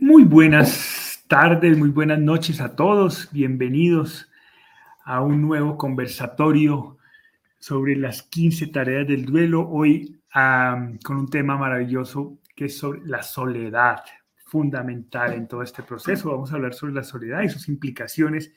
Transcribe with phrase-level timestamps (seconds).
[0.00, 3.28] Muy buenas tardes, muy buenas noches a todos.
[3.32, 4.30] Bienvenidos
[5.04, 6.98] a un nuevo conversatorio
[7.58, 9.68] sobre las 15 tareas del duelo.
[9.68, 10.20] Hoy
[11.02, 14.04] con un tema maravilloso que es sobre la soledad,
[14.44, 16.30] fundamental en todo este proceso.
[16.30, 18.52] Vamos a hablar sobre la soledad y sus implicaciones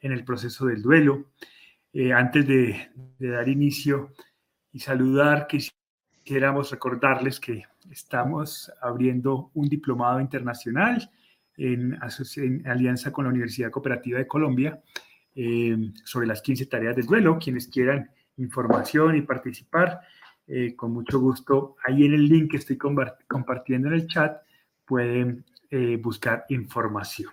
[0.00, 1.26] en el proceso del duelo.
[1.92, 4.14] Eh, antes de, de dar inicio
[4.72, 11.10] y saludar, quisiéramos recordarles que estamos abriendo un diplomado internacional
[11.56, 11.98] en,
[12.66, 14.80] alianza con la Universidad Cooperativa de Colombia
[15.34, 17.38] eh, sobre las 15 tareas del duelo.
[17.38, 20.00] Quienes quieran información y participar,
[20.46, 24.42] eh, con mucho gusto, ahí en el link que estoy compartiendo en el chat,
[24.84, 27.30] pueden eh, buscar información.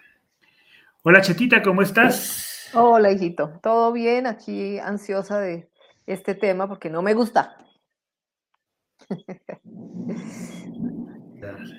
[1.03, 2.69] Hola Chetita, ¿cómo estás?
[2.73, 5.69] Hola hijito, todo bien, aquí ansiosa de
[6.05, 7.57] este tema porque no me gusta.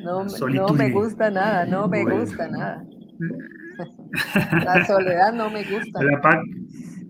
[0.03, 2.85] No, no, me gusta nada, no me gusta nada.
[4.65, 5.99] La soledad no me gusta.
[5.99, 6.41] Hola, Pac.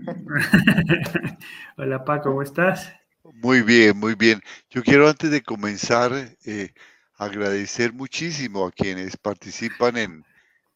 [1.77, 2.93] Hola, Pac, ¿cómo estás?
[3.35, 4.41] Muy bien, muy bien.
[4.71, 6.13] Yo quiero antes de comenzar
[6.45, 6.73] eh,
[7.19, 10.25] agradecer muchísimo a quienes participan en,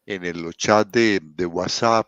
[0.05, 2.07] en el chat de, de WhatsApp,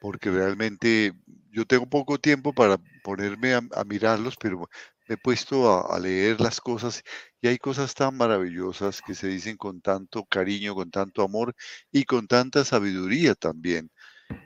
[0.00, 1.12] porque realmente
[1.50, 4.68] yo tengo poco tiempo para ponerme a, mirarlos, pero
[5.10, 7.02] he puesto a, leer las cosas
[7.42, 11.54] y hay cosas tan maravillosas que se dicen con tanto cariño, con tanto amor
[11.90, 13.90] y con tanta sabiduría también.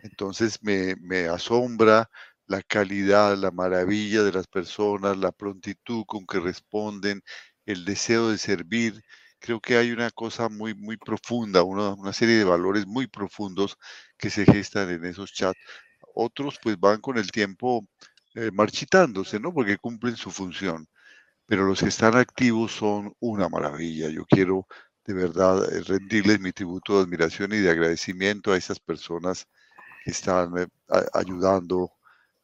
[0.03, 2.11] Entonces me, me asombra
[2.47, 7.23] la calidad, la maravilla de las personas, la prontitud con que responden,
[7.67, 9.03] el deseo de servir.
[9.41, 13.77] Creo que hay una cosa muy, muy profunda, una, una serie de valores muy profundos
[14.17, 15.59] que se gestan en esos chats.
[16.15, 17.87] Otros pues van con el tiempo
[18.35, 19.53] eh, marchitándose, ¿no?
[19.53, 20.87] Porque cumplen su función.
[21.47, 24.09] Pero los que están activos son una maravilla.
[24.09, 24.67] Yo quiero
[25.05, 29.47] de verdad eh, rendirles mi tributo de admiración y de agradecimiento a esas personas
[30.05, 30.67] que están eh,
[31.12, 31.93] ayudando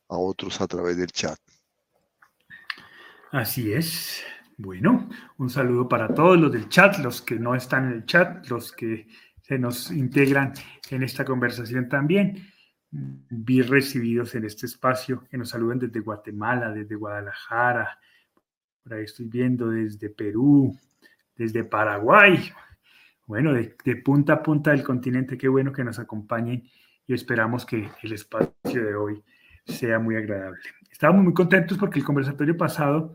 [0.08, 1.38] a otros a través del chat.
[3.32, 4.22] Así es.
[4.56, 5.08] Bueno,
[5.38, 8.72] un saludo para todos los del chat, los que no están en el chat, los
[8.72, 9.08] que
[9.42, 10.52] se nos integran
[10.90, 12.52] en esta conversación también
[12.90, 17.98] vi recibidos en este espacio, que nos saluden desde Guatemala, desde Guadalajara,
[18.82, 20.76] por ahí estoy viendo desde Perú,
[21.36, 22.52] desde Paraguay,
[23.26, 26.64] bueno, de, punta a punta del continente, qué bueno que nos acompañen
[27.06, 29.22] y esperamos que el espacio de hoy
[29.64, 30.58] sea muy agradable.
[30.90, 33.14] Estábamos muy contentos porque el conversatorio pasado,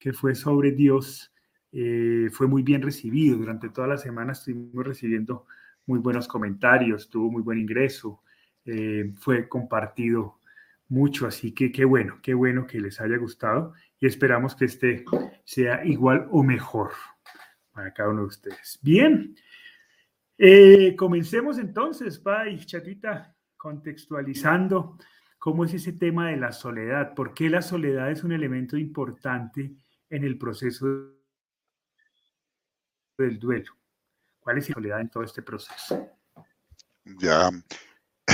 [0.00, 1.32] que fue sobre Dios,
[1.70, 3.36] eh, fue muy bien recibido.
[3.38, 5.46] Durante toda la semana estuvimos recibiendo
[5.86, 8.22] muy buenos comentarios, tuvo muy buen ingreso,
[8.64, 10.40] eh, fue compartido
[10.88, 15.04] mucho, así que qué bueno, qué bueno que les haya gustado y esperamos que este
[15.44, 16.92] sea igual o mejor
[17.72, 18.78] para cada uno de ustedes.
[18.82, 19.34] Bien,
[20.36, 24.98] eh, comencemos entonces, Pai, chatita, contextualizando
[25.38, 29.74] cómo es ese tema de la soledad, por qué la soledad es un elemento importante
[30.08, 30.86] en el proceso
[33.16, 33.72] del duelo.
[34.40, 36.08] ¿Cuál es la soledad en todo este proceso?
[37.04, 37.50] Ya,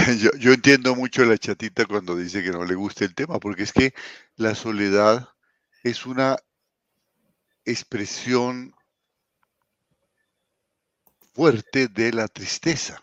[0.39, 3.73] Yo, entiendo mucho la chatita cuando dice que no le gusta el tema, porque es
[3.73, 3.93] que
[4.37, 5.29] la soledad
[5.83, 6.37] es una
[7.65, 8.73] expresión
[11.35, 13.03] fuerte de la tristeza.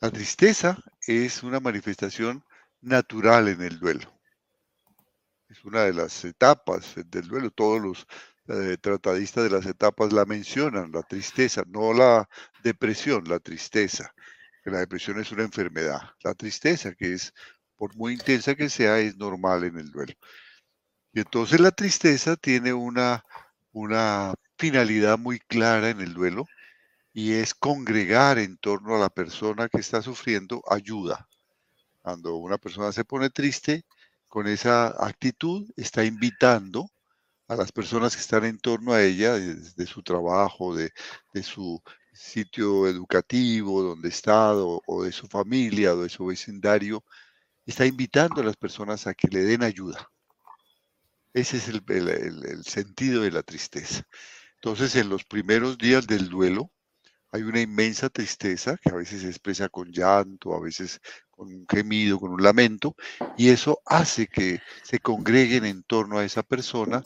[0.00, 2.42] La tristeza es una manifestación
[2.80, 4.10] natural en el duelo.
[5.48, 7.50] Es una de las etapas del duelo.
[7.50, 8.06] Todos los
[8.48, 12.28] eh, tratadistas de las etapas la mencionan, la tristeza, no la
[12.62, 14.14] depresión, la tristeza
[14.70, 16.00] la depresión es una enfermedad.
[16.22, 17.32] La tristeza, que es,
[17.76, 20.14] por muy intensa que sea, es normal en el duelo.
[21.12, 23.24] Y entonces la tristeza tiene una,
[23.72, 26.46] una finalidad muy clara en el duelo
[27.12, 31.26] y es congregar en torno a la persona que está sufriendo ayuda.
[32.02, 33.84] Cuando una persona se pone triste,
[34.28, 36.90] con esa actitud está invitando
[37.48, 40.92] a las personas que están en torno a ella, de, su trabajo, de,
[41.32, 41.82] de, su
[42.16, 47.04] sitio educativo donde está o, de su familia o de su vecindario,
[47.64, 50.08] está invitando a las personas a que le den ayuda.
[51.32, 54.02] Ese es el, sentido de la tristeza.
[54.54, 56.72] Entonces, en los primeros días del duelo,
[57.30, 61.66] hay una inmensa tristeza que a veces se expresa con llanto, a veces con un
[61.68, 62.96] gemido, con un lamento,
[63.36, 67.02] y eso hace que se congreguen en torno a esa persona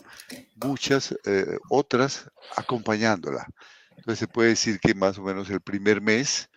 [0.55, 3.49] muchas eh, otras acompañándola.
[4.01, 6.49] Entonces se puede decir que más o menos el primer mes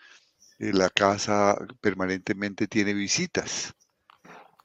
[0.60, 3.74] eh, la casa permanentemente tiene visitas.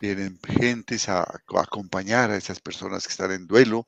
[0.01, 1.27] Vienen gentes a,
[1.57, 3.85] acompañar a esas personas que están en duelo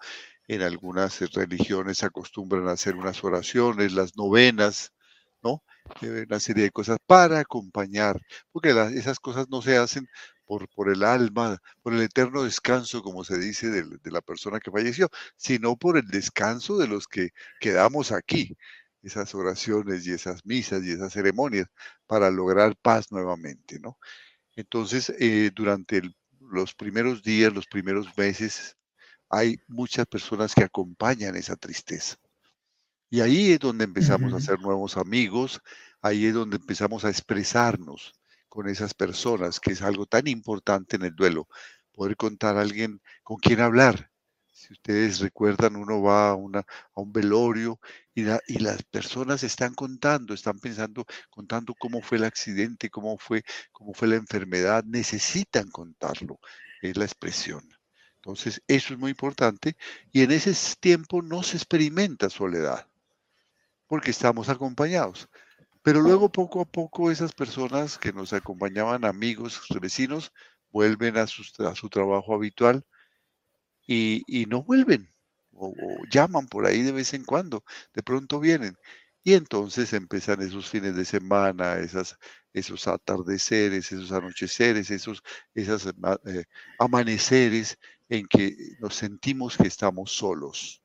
[0.49, 4.93] En algunas religiones acostumbran a hacer unas oraciones, las novenas,
[5.43, 5.63] ¿no?
[6.03, 8.21] Una serie de cosas para acompañar,
[8.53, 10.09] porque esas cosas no se hacen
[10.45, 14.61] por, por, el alma, por el eterno descanso, como se dice, de, de, la persona
[14.61, 18.57] que falleció, sino por el descanso de los que quedamos aquí,
[19.03, 21.69] esas oraciones y esas misas y esas ceremonias,
[22.07, 23.99] para lograr paz nuevamente, ¿no?
[24.57, 26.03] Entonces, eh, durante
[26.41, 28.77] los primeros días, los primeros meses,
[29.29, 32.17] hay muchas personas que acompañan esa tristeza.
[33.11, 35.61] Y ahí es donde empezamos a hacer nuevos amigos,
[36.01, 38.13] ahí es donde empezamos a expresarnos
[38.49, 41.49] con esas personas, que es algo tan importante en el duelo,
[41.93, 44.10] poder contar a alguien con quien hablar.
[44.61, 47.81] Si ustedes recuerdan, uno va a, una, a un velorio
[48.15, 48.25] y,
[48.59, 53.43] las personas están contando, están pensando, contando cómo fue el accidente, cómo fue,
[53.73, 56.39] cómo fue la enfermedad, necesitan contarlo,
[56.83, 57.67] es la expresión.
[58.17, 59.79] Entonces, eso es muy importante
[60.13, 62.87] y en ese tiempo no se experimenta soledad,
[63.87, 65.31] porque estamos acompañados.
[65.81, 70.35] Pero luego, poco a poco, esas personas que nos acompañaban, amigos, vecinos,
[70.71, 72.85] vuelven a su, a su trabajo habitual
[73.91, 75.09] y, no vuelven
[75.53, 75.75] o,
[76.11, 78.77] llaman por ahí de vez en cuando, de pronto vienen.
[79.23, 82.17] Y entonces empiezan esos fines de semana, esas,
[82.55, 85.23] esos atardeceres, esos anocheceres, esos
[85.55, 85.87] esas,
[86.27, 86.45] eh,
[86.79, 87.79] amaneceres
[88.09, 90.83] en que nos sentimos que estamos solos.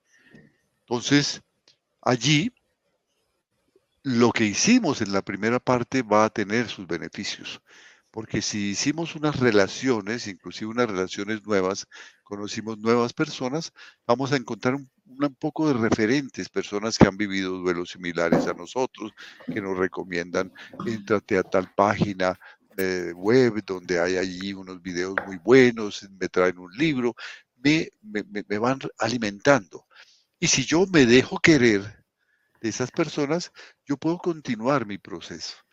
[0.81, 1.41] Entonces,
[2.01, 2.51] allí
[4.03, 7.61] lo que hicimos en la primera parte va a tener sus beneficios,
[8.15, 11.85] porque si hicimos unas relaciones, inclusive unas relaciones nuevas,
[12.23, 13.73] conocimos nuevas personas,
[14.07, 14.89] vamos a encontrar un,
[15.37, 19.11] poco de referentes, personas que han vivido duelos similares a nosotros,
[19.49, 20.49] que nos recomiendan,
[20.85, 22.39] entrate a tal página,
[23.15, 27.15] web donde hay allí unos videos muy buenos, me traen un libro,
[27.57, 29.87] me, me, van alimentando.
[30.39, 31.81] Y si yo me dejo querer
[32.61, 33.51] de esas personas,
[33.85, 35.64] yo puedo continuar mi proceso.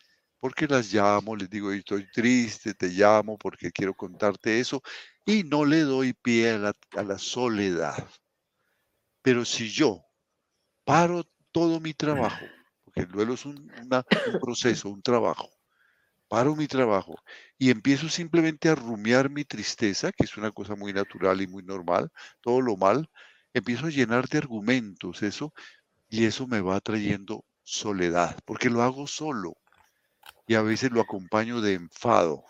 [0.43, 4.81] Porque las llamo, les digo, estoy triste, te llamo porque quiero contarte eso
[5.25, 7.95] y no le doy pie a la, soledad.
[9.21, 10.03] Pero si yo
[10.83, 11.23] paro
[11.53, 12.45] todo mi trabajo,
[12.83, 15.49] porque el duelo es un, un proceso, un trabajo,
[16.27, 17.15] paro mi trabajo
[17.57, 21.63] y empiezo simplemente a rumiar mi tristeza, que es una cosa muy natural y muy
[21.63, 22.11] normal,
[22.41, 23.09] todo lo mal,
[23.53, 25.53] empiezo a llenar de argumentos eso
[26.09, 29.55] y eso me va trayendo soledad, porque lo hago solo
[30.47, 32.43] y a veces lo acompaño de enfado.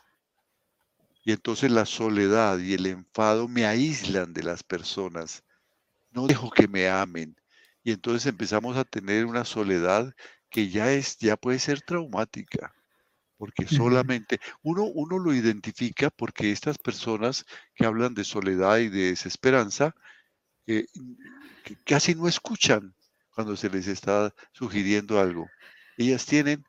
[1.24, 5.44] Y entonces la soledad y el enfado me aíslan de las personas.
[6.12, 7.36] No dejo que me amen.
[7.84, 10.14] Y entonces empezamos a tener una soledad
[10.50, 12.74] que ya es, ya puede ser traumática
[13.44, 19.10] porque solamente uno, uno lo identifica porque estas personas que hablan de soledad y de
[19.10, 19.94] desesperanza
[20.66, 20.86] eh,
[21.86, 22.96] casi no escuchan
[23.36, 25.50] cuando se les está sugiriendo algo.
[25.98, 26.64] Ellas tienen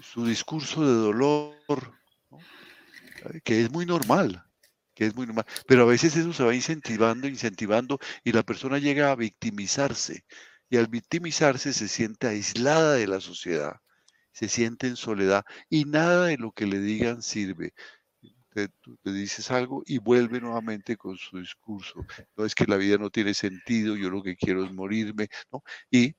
[0.00, 1.54] su discurso de dolor,
[3.42, 4.44] que es muy normal,
[4.94, 8.78] que es muy normal, pero a veces eso se va incentivando, incentivando y la persona
[8.78, 10.24] llega a victimizarse
[10.68, 13.80] y al victimizarse se siente aislada de la sociedad
[14.34, 17.72] se siente en soledad y nada de lo que le digan sirve.
[18.50, 22.04] Te, te dices algo y vuelve nuevamente con su discurso.
[22.36, 25.62] No es que la vida no tiene sentido, yo lo que quiero es morirme, ¿no?
[25.90, 26.14] Y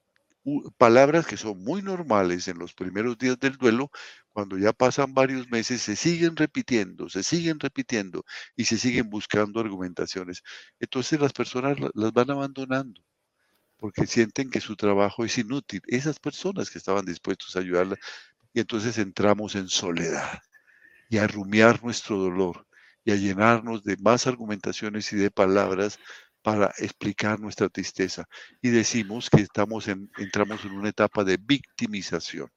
[0.78, 3.92] palabras que son muy normales en los primeros días del duelo,
[4.32, 8.24] cuando ya pasan varios meses, se siguen repitiendo, se siguen repitiendo
[8.56, 10.44] y se siguen buscando argumentaciones.
[10.80, 13.02] Entonces las personas las van abandonando
[13.78, 15.82] porque sienten que su trabajo es inútil.
[15.88, 17.98] Esas personas que estaban dispuestos a ayudarla,
[18.54, 20.42] y entonces entramos en soledad
[21.10, 22.68] y a rumiar nuestro dolor
[23.04, 26.00] y a llenarnos de más argumentaciones y de palabras
[26.46, 28.24] para explicar nuestra tristeza.
[28.62, 32.52] Y decimos que estamos en, entramos en una etapa de victimización,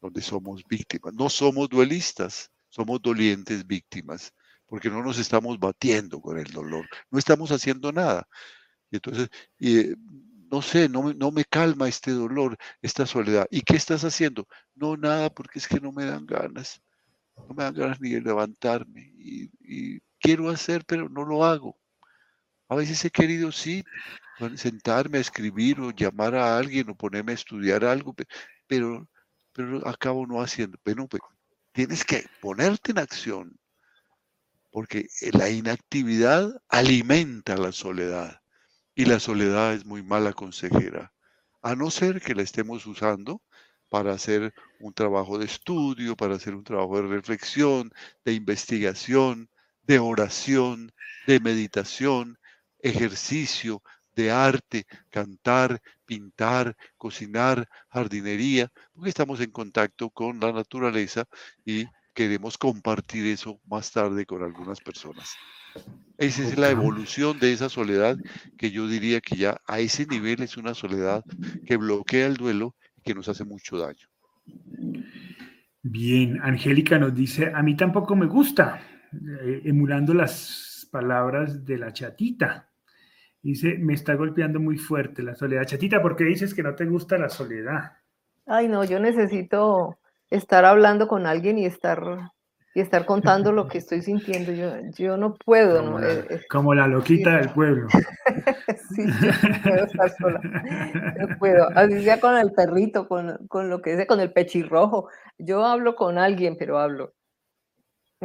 [0.00, 1.12] donde somos víctimas.
[1.12, 4.32] No somos duelistas, somos dolientes víctimas,
[4.64, 8.26] porque no nos estamos batiendo con el dolor, no estamos haciendo nada.
[8.90, 9.28] Y entonces,
[9.58, 9.88] y,
[10.50, 13.46] no sé, no, no me calma este dolor, esta soledad.
[13.50, 14.48] ¿Y qué estás haciendo?
[14.74, 16.80] No, nada, porque es que no me dan ganas.
[17.36, 19.12] No me dan ganas ni de levantarme.
[19.18, 21.76] Y, quiero hacer, pero no lo hago.
[22.72, 23.84] A veces he querido, sí,
[24.56, 28.14] sentarme a escribir o llamar a alguien o ponerme a estudiar algo,
[28.66, 29.06] pero,
[29.52, 30.78] pero acabo no haciendo.
[30.82, 31.22] Pero pues,
[31.72, 33.60] tienes que ponerte en acción,
[34.70, 38.40] porque la inactividad alimenta la soledad.
[38.94, 41.12] Y la soledad es muy mala consejera,
[41.60, 43.42] a no ser que la estemos usando
[43.90, 47.90] para hacer un trabajo de estudio, para hacer un trabajo de reflexión,
[48.24, 49.50] de investigación,
[49.82, 50.90] de oración,
[51.26, 52.38] de meditación,
[52.82, 53.82] ejercicio,
[54.14, 61.24] de arte, cantar, pintar, cocinar, jardinería, porque estamos en contacto con la naturaleza
[61.64, 65.34] y queremos compartir eso más tarde con algunas personas.
[66.18, 68.18] Esa es la evolución de esa soledad
[68.58, 71.24] que yo diría que ya a ese nivel es una soledad
[71.66, 74.06] que bloquea el duelo y que nos hace mucho daño.
[75.82, 81.92] Bien, Angélica nos dice, a mí tampoco me gusta, eh, emulando las palabras de la
[81.92, 82.71] chatita.
[83.42, 85.64] Dice, me está golpeando muy fuerte la soledad.
[85.64, 87.92] Chatita, ¿por qué dices que no te gusta la soledad?
[88.46, 89.98] Ay, no, yo necesito
[90.30, 92.32] estar hablando con alguien y estar
[92.74, 94.52] y estar contando lo que estoy sintiendo.
[94.52, 95.98] Yo, yo no puedo, como ¿no?
[95.98, 97.86] La, eh, eh, como la loquita del pueblo.
[98.94, 100.40] sí, yo no puedo estar sola.
[101.18, 101.68] No puedo.
[101.74, 105.08] Así sea con el perrito, con, con lo que sea, con el pechirrojo.
[105.38, 107.14] Yo hablo con alguien, pero hablo.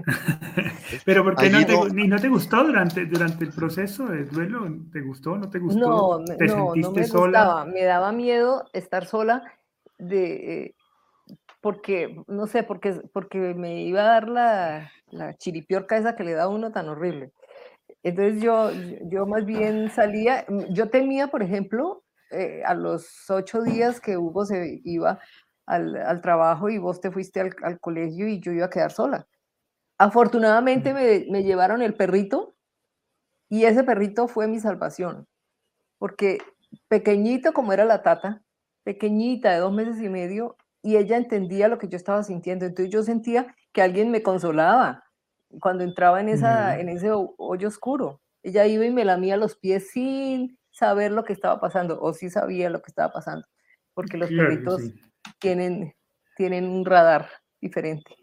[1.05, 2.07] pero ¿por qué no te, no...
[2.07, 4.67] no te, gustó durante, durante el proceso del duelo?
[4.91, 5.37] ¿Te gustó?
[5.37, 6.19] ¿No te gustó?
[6.19, 7.39] No, ¿Te no, no me sola?
[7.39, 7.65] gustaba.
[7.65, 9.43] Me daba miedo estar sola
[9.97, 10.75] de, eh,
[11.61, 16.33] porque, no sé, porque, porque me iba a dar la, la chiripiorca esa que le
[16.33, 17.31] da a uno tan horrible.
[18.03, 18.71] Entonces yo,
[19.11, 24.45] yo más bien salía, yo temía, por ejemplo, eh, a los ocho días que Hugo
[24.45, 25.19] se iba
[25.65, 28.91] al, al trabajo y vos te fuiste al, al, colegio y yo iba a quedar
[28.91, 29.27] sola.
[29.97, 32.55] Afortunadamente me, me llevaron el perrito
[33.49, 35.27] y ese perrito fue mi salvación,
[35.97, 36.37] porque
[36.87, 38.43] pequeñito como era la tata,
[38.83, 42.65] pequeñita de dos meses y medio, y ella entendía lo que yo estaba sintiendo.
[42.65, 45.03] Entonces yo sentía que alguien me consolaba
[45.61, 46.79] cuando entraba en, esa, uh -huh.
[46.81, 48.21] en ese hoyo oscuro.
[48.43, 52.29] Ella iba y me lamía los pies sin saber lo que estaba pasando, o sí
[52.29, 53.47] sabía lo que estaba pasando,
[53.93, 54.93] porque los Claro perritos sí.
[55.39, 55.95] tienen,
[56.35, 57.27] tienen un radar
[57.59, 58.15] diferente.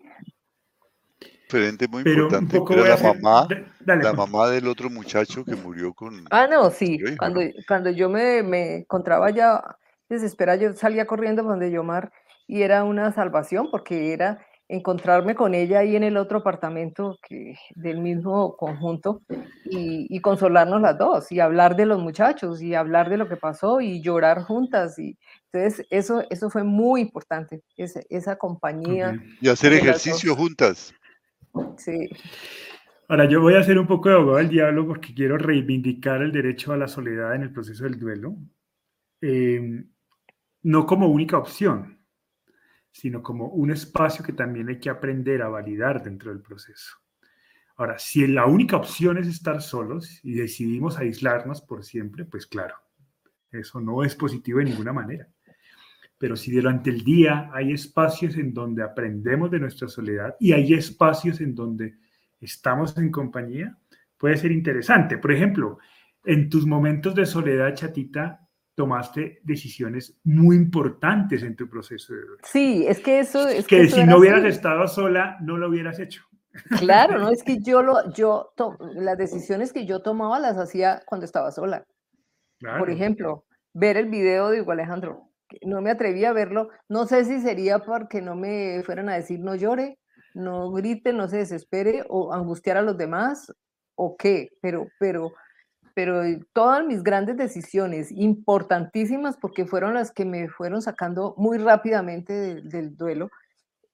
[1.54, 2.58] Diferente, muy Pero importante.
[2.58, 4.30] poco Era la hacer- mamá, da- dale, la Juan.
[4.30, 6.24] mamá del otro muchacho que murió con.
[6.30, 6.96] Ah, no, sí.
[7.00, 7.50] Hijo, Cuando, ¿no?
[7.68, 9.62] cuando yo me, me encontraba ya
[10.08, 12.10] desesperada, yo salía corriendo donde Yomar
[12.48, 17.54] y era una salvación porque era encontrarme con ella ahí en el otro apartamento que,
[17.76, 19.20] del mismo conjunto
[19.64, 23.36] y, y consolarnos las dos y hablar de los muchachos y hablar de lo que
[23.36, 24.98] pasó y llorar juntas.
[24.98, 25.16] Y,
[25.52, 29.14] entonces, eso, eso fue muy importante, ese- esa compañía.
[29.40, 30.92] Y hacer ejercicio juntas.
[31.76, 32.08] Sí,
[33.06, 36.32] Ahora yo voy a hacer un poco de abogado del diablo porque quiero reivindicar el
[36.32, 38.36] derecho a la soledad en el proceso del duelo,
[39.20, 39.84] eh,
[40.62, 41.98] no como única opción,
[42.90, 46.96] sino como un espacio que también hay que aprender a validar dentro del proceso.
[47.76, 52.76] Ahora, si la única opción es estar solos y decidimos aislarnos por siempre, pues claro,
[53.50, 55.28] eso no es positivo de ninguna manera.
[56.24, 60.72] Pero si durante el día hay espacios en donde aprendemos de nuestra soledad y hay
[60.72, 61.96] espacios en donde
[62.40, 63.76] estamos en compañía,
[64.16, 65.18] puede ser interesante.
[65.18, 65.76] Por ejemplo,
[66.24, 68.40] en tus momentos de soledad, chatita,
[68.74, 72.36] tomaste decisiones muy importantes en tu proceso de duelo.
[72.44, 74.48] sí, es que eso es Que eso si no hubieras así.
[74.48, 76.22] estado sola, no lo hubieras hecho.
[76.78, 81.02] Claro, no es que yo lo, yo to- las decisiones que yo tomaba las hacía
[81.04, 81.84] cuando estaba sola.
[82.60, 82.78] Claro.
[82.78, 85.28] Por ejemplo, ver el video de Hugo Alejandro.
[85.62, 86.70] No me atreví a verlo.
[86.88, 89.98] No sé si sería porque no me fueran a decir no llore,
[90.34, 93.52] no grite, no se desespere o angustiar a los demás
[93.94, 95.32] o qué, pero, pero,
[95.94, 102.32] pero todas mis grandes decisiones importantísimas porque fueron las que me fueron sacando muy rápidamente
[102.62, 103.30] del, duelo,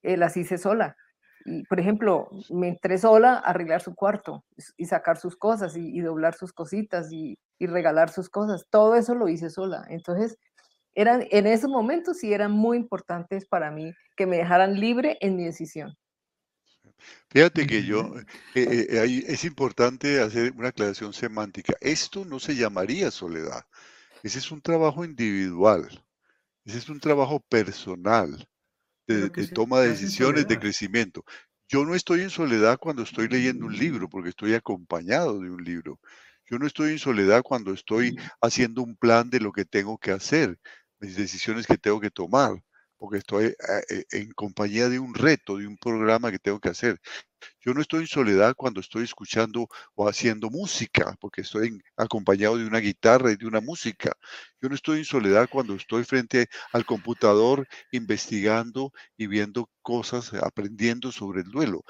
[0.03, 0.97] eh, las hice sola.
[1.45, 4.45] Y, por ejemplo, me entré sola a arreglar su cuarto
[4.77, 8.67] y sacar sus cosas y, y doblar sus cositas y, y regalar sus cosas.
[8.71, 9.85] Todo eso lo hice sola.
[9.89, 10.39] Entonces,
[10.95, 15.37] eran, en esos momentos sí eran muy importantes para mí que me dejaran libre en
[15.37, 15.97] mi decisión.
[17.31, 18.15] Fíjate que yo,
[18.55, 21.75] eh, eh, es importante hacer una aclaración semántica.
[21.81, 23.65] Esto no se llamaría soledad.
[24.23, 25.89] Ese es un trabajo individual.
[26.65, 28.47] Ese es un trabajo personal
[29.07, 31.25] de, de toma de decisiones, de crecimiento.
[31.69, 35.63] Yo no estoy en soledad cuando estoy leyendo un libro, porque estoy acompañado de un
[35.63, 36.01] libro.
[36.51, 40.11] Yo no estoy en soledad cuando estoy haciendo un plan de lo que tengo que
[40.11, 40.59] hacer,
[41.01, 42.53] mis decisiones que tengo que tomar,
[42.99, 43.55] porque estoy eh,
[43.91, 47.01] eh, en compañía de un reto, de un programa que tengo que hacer.
[47.61, 52.67] Yo no estoy en soledad cuando estoy escuchando o haciendo música, porque estoy acompañado de
[52.67, 54.13] una guitarra y de una música.
[54.61, 61.11] Yo no estoy en soledad cuando estoy frente al computador investigando y viendo cosas, aprendiendo
[61.13, 61.83] sobre el duelo.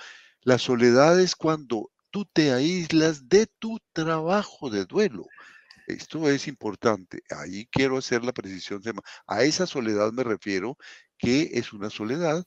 [0.43, 5.27] La soledad es cuando tú te aíslas de tu trabajo de duelo.
[5.93, 7.23] Esto es importante.
[7.31, 8.83] Ahí quiero hacer la precisión.
[9.27, 10.77] A esa soledad me refiero
[11.19, 12.45] que es una soledad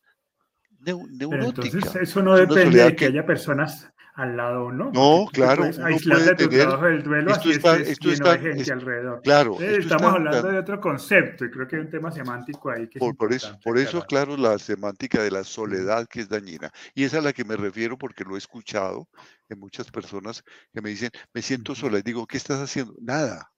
[0.80, 2.02] neu- Pero entonces neurótica.
[2.02, 4.92] eso no depende de que que haya personas al lado no.
[4.92, 5.64] No, claro.
[5.64, 9.22] Aislarte de tu trabajo del duelo, esto así está, esto está, gente alrededor.
[9.24, 9.60] Claro.
[9.60, 13.16] estamos hablando de otro concepto y creo que hay un tema semántico ahí que por,
[13.16, 16.72] por eso, por eso, claro, la semántica de la soledad que es dañina.
[16.94, 19.08] Y es a la que me refiero porque lo he escuchado
[19.50, 20.44] en muchas personas
[20.74, 22.00] que me dicen, me siento sola.
[22.00, 22.94] Y digo, ¿qué estás haciendo?
[23.02, 23.52] Nada.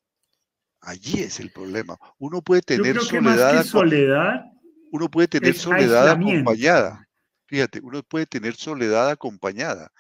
[0.82, 1.98] Allí es el problema.
[2.18, 3.64] Uno puede tener soledad.
[3.64, 4.46] soledad
[4.96, 7.06] uno puede tener soledad acompañada.
[7.48, 9.92] Fíjate, uno puede tener soledad acompañada.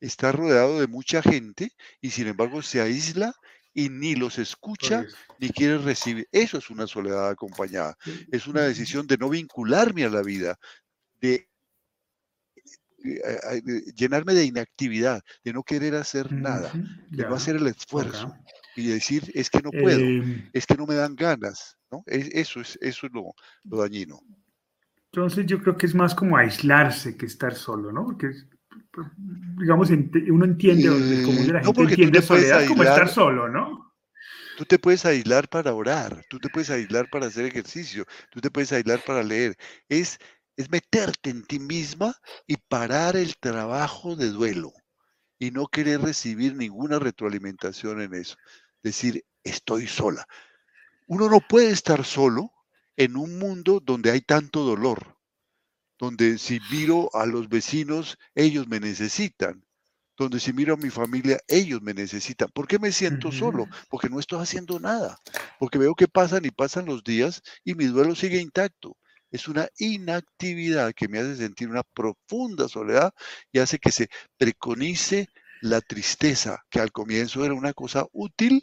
[0.00, 3.34] Está rodeado de mucha gente y sin embargo se aísla
[3.74, 5.06] y ni los escucha
[5.38, 6.28] ni quiere recibir.
[6.32, 7.96] Eso es una soledad acompañada.
[8.30, 10.58] Es una decisión de no vincularme a la vida,
[11.20, 11.48] de,
[13.94, 16.72] llenarme de inactividad, de no querer hacer nada,
[17.10, 18.34] de no hacer el esfuerzo
[18.76, 20.48] y decir es que no puedo, em.
[20.52, 21.76] es que no me dan ganas.
[21.90, 22.02] ¿no?
[22.06, 24.20] eso es, eso es lo, dañino.
[25.12, 28.04] Entonces yo creo que es más como aislarse que estar solo, ¿no?
[28.04, 28.30] Porque
[29.58, 33.94] digamos, uno entiende, eh, como la gente entiende soledad como estar solo, ¿no?
[34.56, 38.50] Tú te puedes aislar para orar, tú te puedes aislar para hacer ejercicio, tú te
[38.50, 39.56] puedes aislar para leer.
[39.88, 40.18] Es,
[40.56, 42.12] es meterte en ti misma
[42.46, 44.72] y parar el trabajo de duelo
[45.38, 48.36] y no querer recibir ninguna retroalimentación en eso.
[48.82, 50.26] Decir, estoy sola.
[51.06, 52.52] Uno no puede estar solo
[52.96, 55.17] en un mundo donde hay tanto dolor,
[55.98, 59.64] donde si miro a los vecinos, ellos me necesitan,
[60.16, 62.48] donde si miro a mi familia, ellos me necesitan.
[62.52, 63.66] ¿Por qué me siento solo?
[63.88, 65.18] Porque no estoy haciendo nada,
[65.58, 68.96] porque veo que pasan y pasan los días y mi duelo sigue intacto.
[69.30, 73.12] Es una inactividad que me hace sentir una profunda soledad
[73.52, 75.28] y hace que se preconice
[75.60, 78.62] la tristeza, que al comienzo era una cosa útil,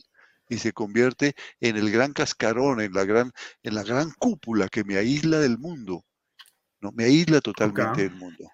[0.49, 3.31] y se convierte en el gran cascarón, en la gran,
[3.63, 6.05] en la gran cúpula que me aísla del mundo.
[6.85, 6.91] ¿No?
[6.91, 8.45] Me aísla totalmente del mundo.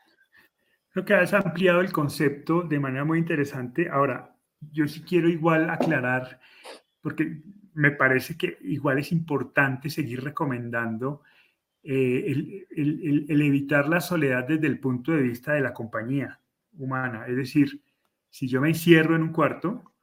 [0.92, 3.90] Creo que has ampliado el concepto de manera muy interesante.
[3.90, 4.36] Ahora,
[4.72, 6.40] yo sí quiero igual aclarar,
[7.02, 7.42] porque
[7.74, 11.24] me parece que igual es importante seguir recomendando
[11.84, 16.40] eh, el, el, el, evitar la soledad desde el punto de vista de la compañía
[16.78, 17.26] humana.
[17.28, 17.82] Es decir,
[18.30, 19.94] si yo me encierro en un cuarto,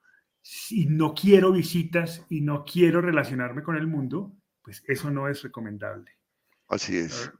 [0.43, 5.43] si no quiero visitas y no quiero relacionarme con el mundo, pues eso no es
[5.43, 6.11] recomendable.
[6.69, 7.31] Así es.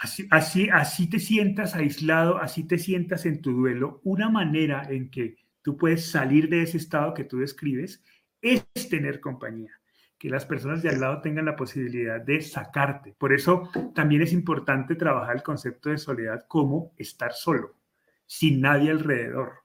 [0.00, 4.00] Así, así, así te sientas aislado, así te sientas en tu duelo.
[4.04, 8.02] Una manera en que tú puedes salir de ese estado que tú describes
[8.40, 9.72] es tener compañía,
[10.18, 13.14] que las personas de al lado tengan la posibilidad de sacarte.
[13.18, 17.76] Por eso también es importante trabajar el concepto de soledad como estar solo,
[18.26, 19.64] sin nadie alrededor,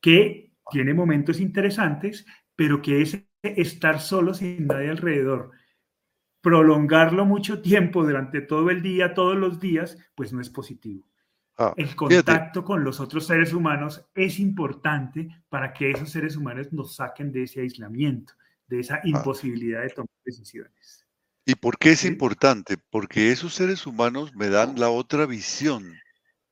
[0.00, 5.52] que tiene momentos interesantes, pero que es estar solo sin nadie alrededor,
[6.40, 11.04] prolongarlo mucho tiempo durante todo el día, todos los días, pues no es positivo.
[11.58, 16.72] Ah, el contacto con los otros seres humanos es importante para que esos seres humanos
[16.72, 18.32] nos saquen de ese aislamiento,
[18.66, 19.00] de esa ah.
[19.04, 21.06] imposibilidad de tomar decisiones.
[21.44, 22.76] ¿Y por qué es importante?
[22.90, 25.92] Porque esos seres humanos me dan la otra visión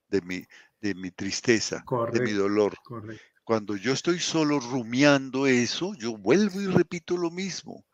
[0.09, 0.45] de mi,
[0.81, 2.75] de mi tristeza, de mi dolor.
[2.83, 3.23] Correcto.
[3.45, 7.87] Cuando yo estoy solo rumiando eso, yo vuelvo y repito lo mismo.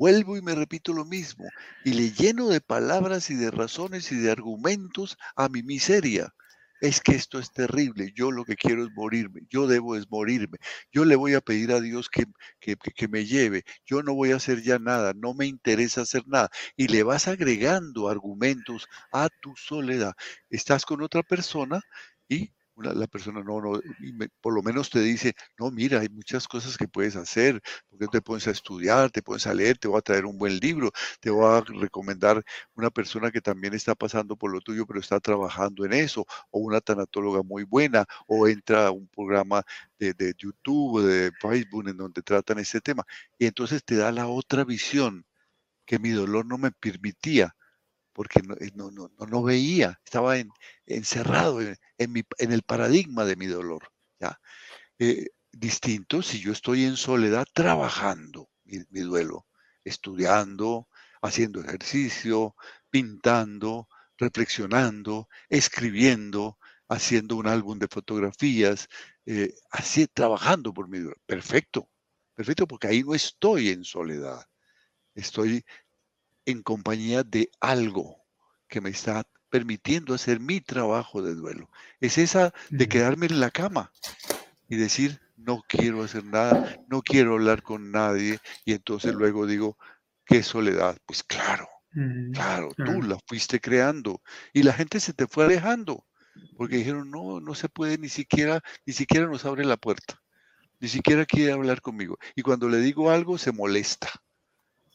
[0.00, 1.44] Vuelvo y me repito lo mismo.
[1.84, 6.34] Y le lleno de palabras y de razones y de argumentos a mi miseria.
[6.80, 8.10] Es que esto es terrible.
[8.14, 9.42] Yo lo que quiero es morirme.
[9.50, 10.56] Yo debo es morirme.
[10.90, 12.24] Yo le voy a pedir a Dios que,
[12.60, 13.64] que, que me lleve.
[13.84, 15.12] Yo no voy a hacer ya nada.
[15.14, 16.48] No me interesa hacer nada.
[16.78, 20.14] Y le vas agregando argumentos a tu soledad.
[20.48, 21.82] Estás con otra persona
[22.26, 23.80] y la persona no, no,
[24.40, 28.22] por lo menos te dice, no, mira, hay muchas cosas que puedes hacer, porque te
[28.22, 30.90] pones a estudiar, te pones a leer, te voy a traer un buen libro,
[31.20, 32.42] te voy a recomendar
[32.74, 36.60] una persona que también está pasando por lo tuyo, pero está trabajando en eso, o
[36.60, 39.62] una tanatóloga muy buena, o entra a un programa
[39.98, 43.04] de, de YouTube, de Facebook, en donde tratan este tema,
[43.38, 45.24] y entonces te da la otra visión
[45.86, 47.56] que mi dolor no me permitía
[48.20, 50.36] porque eh, no, no, no, no veía, estaba
[50.84, 53.90] encerrado en, el paradigma de mi dolor.
[54.20, 54.38] ¿ya?
[54.98, 59.46] Eh, distinto si yo estoy en soledad trabajando mi, mi duelo,
[59.84, 60.86] estudiando,
[61.22, 62.54] haciendo ejercicio,
[62.90, 66.58] pintando, reflexionando, escribiendo,
[66.90, 68.86] haciendo un álbum de fotografías,
[69.24, 71.16] eh, así trabajando por mi duelo.
[71.24, 71.88] Perfecto,
[72.34, 74.44] perfecto, porque ahí no estoy en soledad.
[75.14, 75.64] Estoy
[76.46, 78.16] en compañía de algo
[78.68, 81.68] que me está permitiendo hacer mi trabajo de duelo.
[82.00, 83.92] Es esa de quedarme en la cama
[84.68, 88.38] y decir, no quiero hacer nada, no quiero hablar con nadie.
[88.64, 89.76] Y entonces luego digo,
[90.24, 90.96] ¿qué soledad?
[91.06, 91.68] Pues claro,
[92.32, 94.22] claro, tú la fuiste creando
[94.52, 96.06] y la gente se te fue alejando.
[96.56, 100.22] porque dijeron, no, no se puede, ni siquiera, ni siquiera nos abre la puerta,
[100.78, 102.18] ni siquiera quiere hablar conmigo.
[102.36, 104.08] Y cuando le digo algo, se molesta,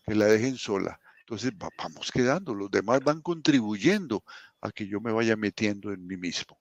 [0.06, 1.00] que la dejen sola.
[1.28, 4.24] Entonces vamos quedando, los demás van contribuyendo
[4.62, 6.60] a que yo me vaya metiendo en mí mismo.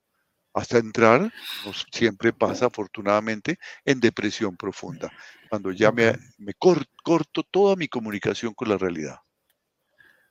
[0.54, 1.30] Hasta entrar,
[1.66, 5.12] nos, siempre pasa afortunadamente, en depresión profunda,
[5.50, 9.18] cuando ya me, me corto toda mi comunicación con la realidad.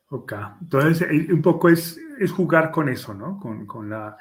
[0.08, 3.39] Ok, entonces eh, un poco es, es jugar con eso, ¿no?
[3.39, 4.17] Con, con, la,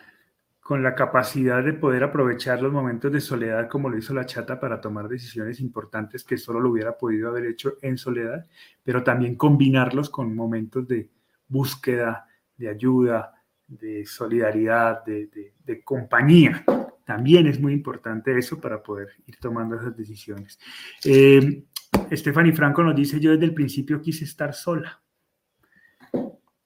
[0.62, 4.60] con la capacidad de poder aprovechar los momentos de soledad como lo hizo la chata
[4.60, 8.46] para tomar decisiones importantes que solo lo hubiera podido haber hecho en soledad,
[8.84, 11.10] pero también combinarlos con momentos de
[11.48, 13.34] búsqueda, de ayuda,
[13.66, 16.64] de solidaridad, de, de, compañía.
[17.04, 20.60] También es muy importante eso para poder ir tomando esas decisiones.
[21.04, 21.64] Eh,
[22.12, 25.02] Stephanie Franco nos dice, yo desde el principio quise estar sola.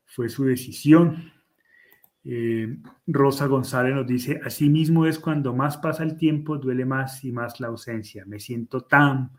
[0.04, 1.32] Fue su decisión.
[2.28, 7.22] Eh, Rosa González nos dice, así mismo es cuando más pasa el tiempo, duele más
[7.24, 8.24] y más la ausencia.
[8.26, 9.30] Me siento tan,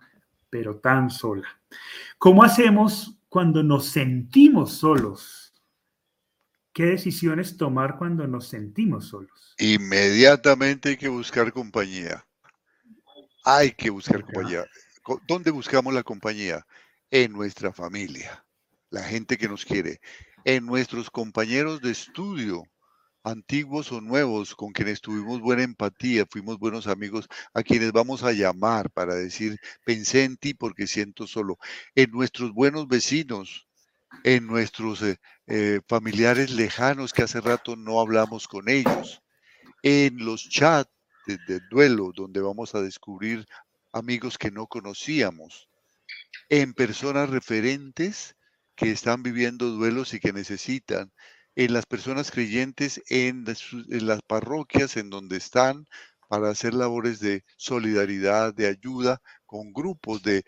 [0.50, 1.48] pero tan sola.
[2.18, 5.54] ¿Cómo hacemos cuando nos sentimos solos?
[6.72, 9.56] ¿Qué decisiones tomar cuando nos sentimos solos?
[9.58, 12.26] Inmediatamente hay que buscar compañía.
[13.44, 14.64] Hay que buscar compañía.
[15.28, 16.66] ¿Dónde buscamos la compañía?
[17.12, 18.46] En nuestra familia,
[18.90, 20.00] la gente que nos quiere,
[20.46, 22.64] en nuestros compañeros de estudio,
[23.28, 28.32] antiguos o nuevos, con quienes tuvimos buena empatía, fuimos buenos amigos, a quienes vamos a
[28.32, 31.58] llamar para decir, pensé en ti porque siento solo,
[31.96, 33.68] en nuestros buenos vecinos,
[34.24, 39.22] en nuestros eh, eh, familiares lejanos que hace rato no hablamos con ellos,
[39.84, 40.92] en los chats
[41.26, 43.46] de, duelo donde vamos a descubrir
[43.92, 45.70] amigos que no conocíamos,
[46.50, 48.36] en personas referentes
[48.76, 51.12] que están viviendo duelos y que necesitan
[51.58, 53.44] en las personas creyentes, en,
[53.90, 55.88] las parroquias en donde están,
[56.30, 60.44] para hacer labores de solidaridad, de ayuda, con grupos de,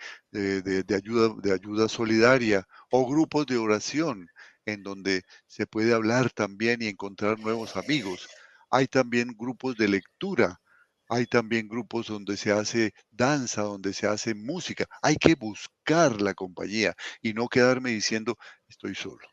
[0.96, 4.28] ayuda, de ayuda solidaria o grupos de oración,
[4.66, 8.30] en donde se puede hablar también y encontrar nuevos amigos.
[8.70, 10.62] Hay también grupos de lectura,
[11.08, 14.86] hay también grupos donde se hace danza, donde se hace música.
[15.02, 19.28] Hay que buscar la compañía y no quedarme diciendo, estoy solo.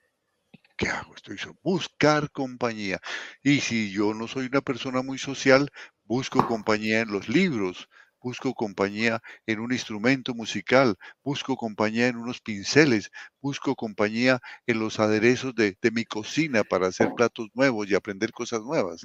[0.77, 1.15] ¿Qué hago?
[1.15, 1.59] Estoy solo.
[1.63, 3.01] Buscar compañía.
[3.43, 5.71] Y si yo no soy una persona muy social,
[6.05, 7.89] busco compañía en los libros,
[8.21, 13.11] busco compañía en un instrumento musical, busco compañía en unos pinceles,
[13.41, 18.61] busco compañía en los aderezos de, mi cocina para hacer platos nuevos y aprender cosas
[18.61, 19.01] nuevas.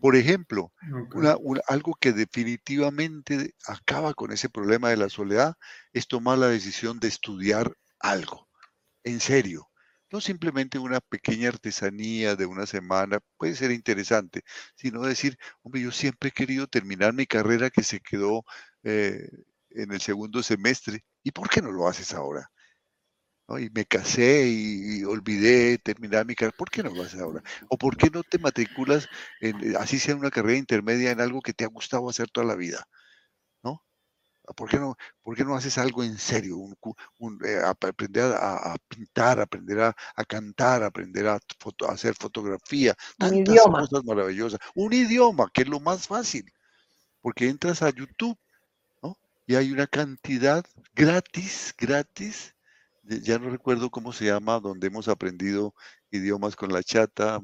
[0.00, 0.72] Por ejemplo,
[1.66, 5.54] algo que definitivamente acaba con ese problema de la soledad
[5.92, 8.48] es tomar la decisión de estudiar algo,
[9.02, 9.70] en serio
[10.14, 14.42] no simplemente una pequeña artesanía de una semana, puede ser interesante,
[14.76, 18.44] sino decir, hombre, yo siempre he querido terminar mi carrera que se quedó
[18.84, 19.28] eh,
[19.70, 22.48] en el segundo semestre, ¿y por qué no lo haces ahora?
[23.58, 27.42] Y me casé y, olvidé terminar mi carrera, ¿por qué no lo haces ahora?
[27.68, 29.08] ¿O por qué no te matriculas,
[29.40, 32.54] en, así sea una carrera intermedia, en algo que te ha gustado hacer toda la
[32.54, 32.86] vida?
[34.56, 36.58] ¿Por qué no, por qué no haces algo en serio?
[37.44, 39.94] Eh, aprender a, pintar, aprender a,
[40.26, 41.40] cantar, aprender a,
[41.88, 43.80] hacer fotografía, un idioma.
[43.80, 44.60] cosas maravillosas.
[44.74, 46.52] Un idioma, que es lo más fácil,
[47.22, 48.38] porque entras a YouTube
[49.02, 49.16] ¿no?
[49.46, 52.54] y hay una cantidad gratis, gratis,
[53.02, 55.74] ya no recuerdo cómo se llama, donde hemos aprendido
[56.10, 57.40] idiomas con la chata,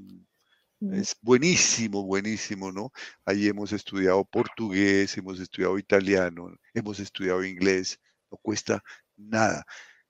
[0.81, 2.93] es buenísimo, buenísimo, ¿no?
[3.25, 8.83] Ahí hemos estudiado portugués, hemos estudiado italiano, hemos estudiado inglés, no cuesta
[9.16, 9.64] nada.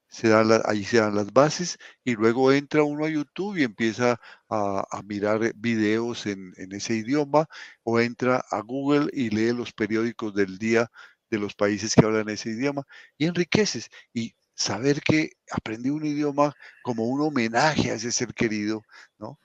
[0.09, 0.33] Se
[0.67, 5.53] ahí se dan las bases y luego entra uno a YouTube y empieza a, mirar
[5.57, 7.49] videos en, en, ese idioma
[7.85, 10.91] o entra a Google y lee los periódicos del día
[11.31, 12.85] de los países que hablan ese idioma
[13.19, 13.91] y enriqueces.
[14.13, 18.83] Y saber que aprendí un idioma como un homenaje a ese ser querido,
[19.19, 19.39] ¿no?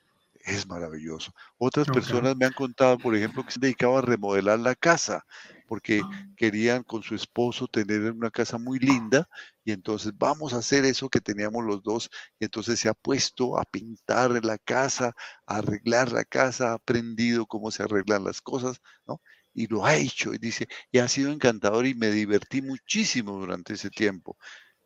[0.45, 1.33] Es maravilloso.
[1.57, 5.25] Otras personas me han contado, por ejemplo, que se dedicaban a remodelar la casa
[5.67, 6.27] porque ah.
[6.37, 9.27] querían con su esposo tener una casa muy linda
[9.63, 13.57] y entonces vamos a hacer eso que teníamos los dos y entonces se ha puesto
[13.59, 18.79] a pintar la casa, a arreglar la casa, ha aprendido cómo se arreglan las cosas,
[19.07, 19.21] ¿no?
[19.53, 23.73] Y lo ha hecho y dice, y ha sido encantador y me divertí muchísimo durante
[23.73, 24.37] ese tiempo.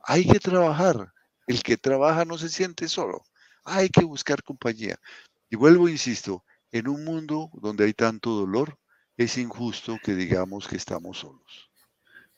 [0.04, 1.12] Hay que trabajar.
[1.48, 3.24] El que trabaja no se siente solo.
[3.64, 5.00] Hay que buscar compañía.
[5.50, 8.78] Y vuelvo, insisto, en un mundo donde hay tanto dolor,
[9.18, 11.72] es injusto que digamos que estamos solos.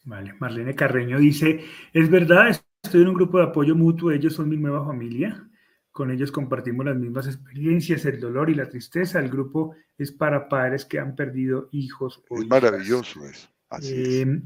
[0.03, 2.49] Vale, Marlene Carreño dice, es verdad,
[2.81, 5.47] estoy en un grupo de apoyo mutuo, ellos son mi nueva familia.
[5.91, 9.19] con ellos compartimos las mismas experiencias, el dolor y la tristeza.
[9.19, 12.23] El grupo es para padres que han perdido hijos.
[12.29, 13.49] O es maravilloso eso.
[13.69, 14.41] Así eh,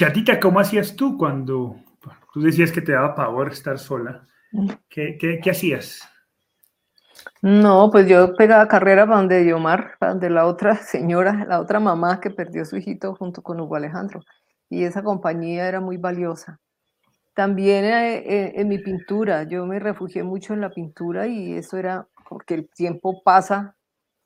[0.00, 1.76] Chatita, ¿cómo hacías tú cuando
[2.32, 4.26] tú decías que te daba pavor estar sola?
[4.88, 6.08] ¿Qué, qué, hacías?
[7.42, 11.80] No, pues yo pegaba carrera para donde Diomar, para donde la otra señora, la otra
[11.80, 14.20] mamá que perdió su hijito junto con Hugo Alejandro.
[14.68, 16.60] Y esa compañía era muy valiosa.
[17.34, 21.76] También eh, eh, en mi pintura, yo me refugié mucho en la pintura y eso
[21.78, 23.76] era porque el tiempo pasa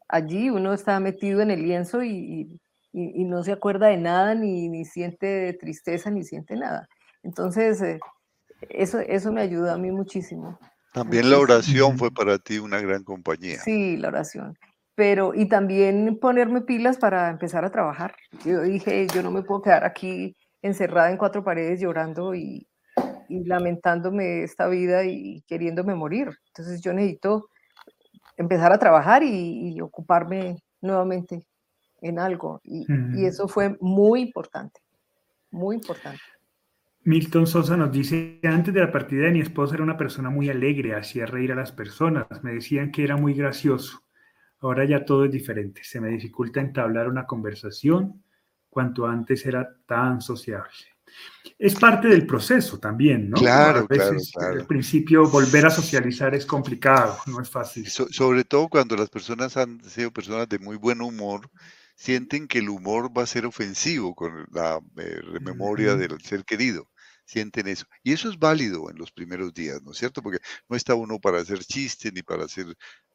[0.08, 2.60] allí, uno está metido en el lienzo y,
[2.92, 6.88] no se acuerda de nada, ni, ni, siente tristeza, ni siente nada.
[7.24, 7.98] Entonces, eh,
[8.68, 10.58] eso, eso me ayudó a mí muchísimo.
[10.94, 13.58] También la oración fue para ti una gran compañía.
[13.58, 14.56] Sí, la oración.
[14.94, 18.14] Pero, y también ponerme pilas para empezar a trabajar.
[18.44, 22.68] Yo dije, yo no me puedo quedar aquí encerrada en cuatro paredes llorando y,
[23.28, 26.30] y lamentándome esta vida y queriéndome morir.
[26.46, 27.48] Entonces yo necesito
[28.36, 31.44] empezar a trabajar y, ocuparme nuevamente
[32.02, 32.60] en algo.
[32.62, 32.86] Y,
[33.26, 34.80] eso fue muy importante,
[35.50, 36.22] muy importante.
[37.04, 40.48] Milton Sosa nos dice, antes de la partida de mi esposa era una persona muy
[40.48, 44.02] alegre, hacía reír a las personas, me decían que era muy gracioso.
[44.60, 48.22] Ahora ya todo es diferente, se me dificulta entablar una conversación
[48.70, 50.94] cuanto antes era tan sociable
[51.58, 53.36] es parte del proceso también, ¿no?
[53.36, 54.60] Claro, claro, claro.
[54.60, 57.86] Al principio volver a socializar es complicado, no es fácil.
[57.88, 61.50] sobre todo cuando las personas han sido personas de muy buen humor,
[61.94, 66.88] sienten que el humor va a ser ofensivo con la eh, memoria del ser querido.
[67.26, 67.86] Sienten eso.
[68.02, 70.22] Y eso es válido en los primeros días, ¿no es cierto?
[70.22, 72.66] Porque no está uno para hacer chistes ni para hacer,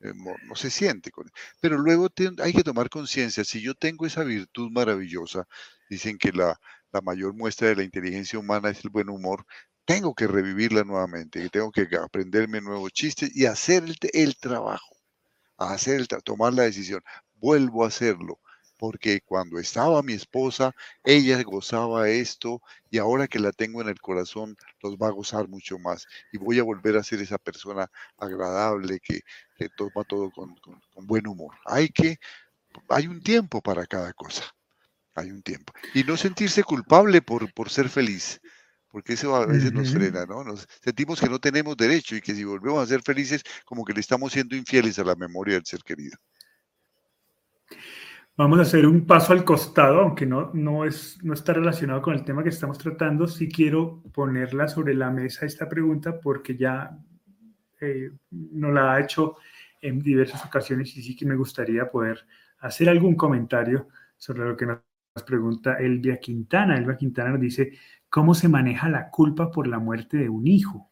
[0.02, 0.14] eh,
[0.48, 1.30] no se siente con
[1.62, 2.08] Pero luego
[2.42, 5.48] hay que tomar conciencia, si yo tengo esa virtud maravillosa,
[5.90, 6.60] dicen que la,
[6.92, 9.46] la mayor muestra de la inteligencia humana es el buen humor,
[9.86, 14.96] tengo que revivirla nuevamente, tengo que aprenderme nuevos chistes y hacer el, trabajo,
[15.58, 17.02] hacer el tomar la decisión.
[17.34, 18.40] Vuelvo a hacerlo,
[18.80, 24.00] porque cuando estaba mi esposa, ella gozaba esto y ahora que la tengo en el
[24.00, 27.92] corazón, los va a gozar mucho más y voy a volver a ser esa persona
[28.18, 29.22] agradable que,
[29.78, 31.54] toma todo con, con buen humor.
[31.66, 32.18] Hay que,
[32.90, 34.56] hay un tiempo para cada cosa
[35.20, 35.74] hay un tiempo.
[35.94, 38.40] Y no sentirse culpable por, por ser feliz,
[38.90, 40.44] porque eso a veces nos frena, ¿no?
[40.44, 43.94] Nos sentimos que no tenemos derecho y que si volvemos a ser felices, como que
[43.94, 46.18] le estamos siendo infieles a la memoria del ser querido.
[48.40, 52.14] Vamos a hacer un paso al costado, aunque no, no, es, no está relacionado con
[52.14, 53.28] el tema que estamos tratando.
[53.28, 56.98] Sí quiero ponerla sobre la mesa esta pregunta porque ya
[57.82, 59.36] eh, nos la ha hecho
[59.82, 62.26] en diversas ocasiones y sí que me gustaría poder
[62.60, 64.80] hacer algún comentario sobre lo que nos
[65.28, 66.78] pregunta Elvia Quintana.
[66.78, 67.74] Elvia Quintana nos dice,
[68.10, 70.89] ¿cómo se maneja la culpa por la muerte de un hijo?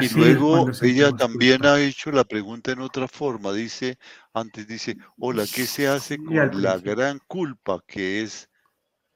[0.00, 3.52] Y luego ella también ha hecho la pregunta en otra forma.
[3.52, 3.98] Dice,
[4.32, 8.48] antes dice, hola, ¿qué se hace con la gran culpa que es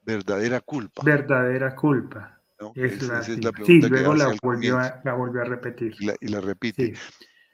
[0.01, 1.01] verdadera culpa?
[1.03, 2.37] Verdadera culpa.
[2.73, 5.93] Es la, sí, luego la volvió, a, la volvió, a, repetir.
[5.99, 6.93] Y la, repite.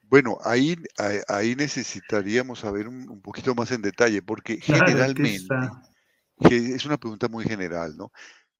[0.03, 0.77] Bueno, ahí,
[1.27, 5.45] ahí necesitaríamos saber un, poquito más en detalle, porque generalmente,
[6.49, 8.11] es una pregunta muy general, ¿no?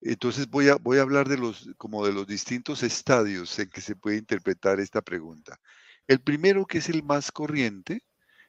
[0.05, 3.79] Entonces voy a, voy a hablar de los, como de los distintos estadios en que
[3.79, 5.59] se puede interpretar esta pregunta.
[6.07, 8.03] El primero, que es el más corriente,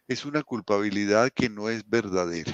[0.08, 2.52] es una culpabilidad que no es verdadera.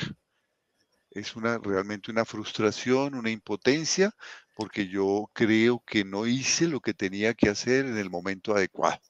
[1.11, 4.15] Es una, realmente una frustración, una impotencia,
[4.55, 9.01] porque yo creo que no hice lo que tenía que hacer en el momento adecuado.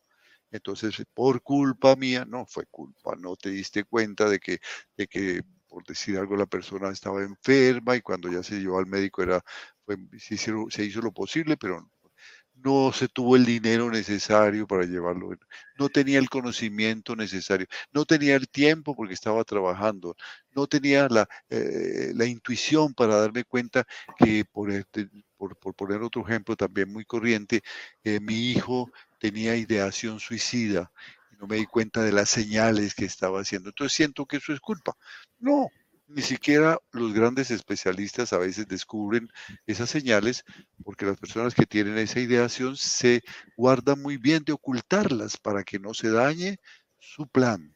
[0.52, 4.60] Entonces, por culpa mía, no fue culpa, no te diste cuenta de que,
[4.96, 8.86] de que por decir algo, la persona estaba enferma y cuando ya se llevó al
[8.86, 9.42] médico era,
[10.18, 11.90] se, hizo, lo posible, pero
[12.54, 15.30] no se tuvo el dinero necesario para llevarlo,
[15.78, 20.16] no tenía el conocimiento necesario, no tenía el tiempo porque estaba trabajando,
[20.54, 23.86] no tenía la, eh, la intuición para darme cuenta
[24.18, 27.62] que, por, este, por, por, poner otro ejemplo también muy corriente,
[28.04, 30.90] eh, mi hijo tenía ideación suicida
[31.40, 33.70] no me di cuenta de las señales que estaba haciendo.
[33.70, 34.94] Entonces siento que eso es culpa.
[35.38, 35.70] No,
[36.10, 39.28] ni siquiera los grandes especialistas a veces descubren
[39.66, 40.44] esas señales
[40.84, 43.22] porque las personas que tienen esa ideación se
[43.56, 46.58] guardan muy bien de ocultarlas para que no se dañe
[46.98, 47.74] su plan.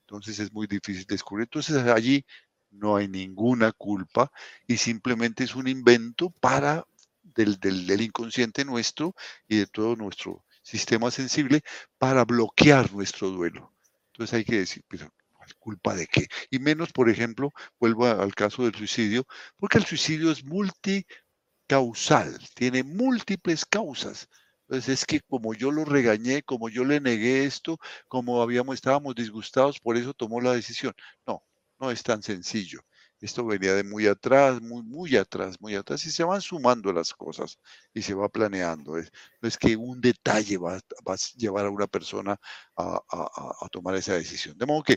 [0.00, 1.44] Entonces es muy difícil descubrir.
[1.44, 2.24] Entonces allí
[2.70, 4.32] no hay ninguna culpa
[4.66, 6.84] y simplemente es un invento para
[7.22, 9.14] del, del inconsciente nuestro
[9.46, 11.62] y de todo nuestro sistema sensible
[11.98, 13.72] para bloquear nuestro duelo.
[14.08, 15.12] Entonces hay que decir, pero
[15.58, 16.26] ¿culpa de qué?
[16.50, 19.24] Y menos, por ejemplo, vuelvo al caso del suicidio,
[19.56, 24.28] porque el suicidio es multicausal, tiene múltiples causas.
[24.68, 29.14] Entonces es que como yo lo regañé, como yo le negué esto, como habíamos, estábamos
[29.14, 30.94] disgustados, por eso tomó la decisión.
[31.26, 31.42] No,
[31.78, 32.80] no es tan sencillo.
[33.22, 37.12] Esto venía de muy atrás, muy, muy atrás, muy atrás, y se van sumando las
[37.14, 37.56] cosas
[37.94, 38.98] y se va planeando.
[38.98, 42.36] Es, no es que un detalle va, a llevar a una persona
[42.76, 44.58] a, a, tomar esa decisión.
[44.58, 44.96] De modo que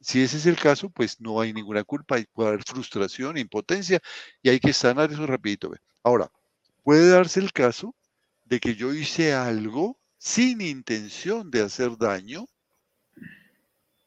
[0.00, 4.00] si ese es el caso, pues no hay ninguna culpa, puede haber frustración, impotencia,
[4.42, 5.72] y hay que sanar eso rapidito.
[6.02, 6.30] Ahora,
[6.82, 7.94] puede darse el caso
[8.44, 12.46] de que yo hice algo sin intención de hacer daño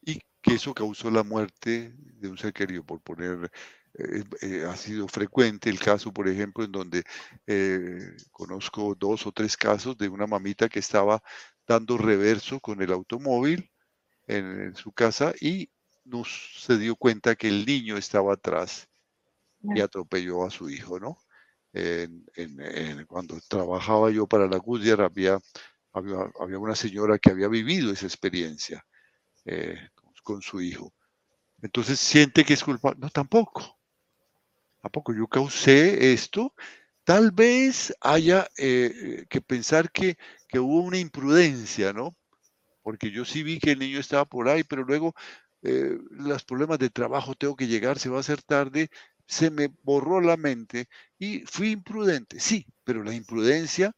[0.02, 3.50] y que eso causó la muerte de un ser querido, por poner,
[3.98, 7.04] eh, eh, ha sido frecuente el caso, por ejemplo, en donde
[7.46, 11.22] eh, conozco dos o tres casos de una mamita que estaba
[11.66, 13.70] dando reverso con el automóvil
[14.26, 15.70] en, su casa y
[16.10, 18.88] no se dio cuenta que el niño estaba atrás
[19.62, 21.18] y atropelló a su hijo, ¿no?
[23.06, 25.38] cuando trabajaba yo para la Goodyear había,
[25.92, 28.84] había, una señora que había vivido esa experiencia
[30.22, 30.92] con su hijo.
[31.62, 33.00] Entonces siente que es culpable.
[33.00, 33.78] No, tampoco.
[34.80, 35.12] Tampoco.
[35.14, 36.54] Yo causé esto.
[37.04, 40.16] Tal vez haya eh, que pensar que,
[40.54, 42.16] hubo una imprudencia, ¿no?
[42.82, 45.14] Porque yo sí vi que el niño estaba por ahí, pero luego
[45.62, 48.88] eh, los problemas de trabajo, tengo que llegar, se va a hacer tarde,
[49.26, 52.40] se me borró la mente y fui imprudente.
[52.40, 53.92] Sí, pero la imprudencia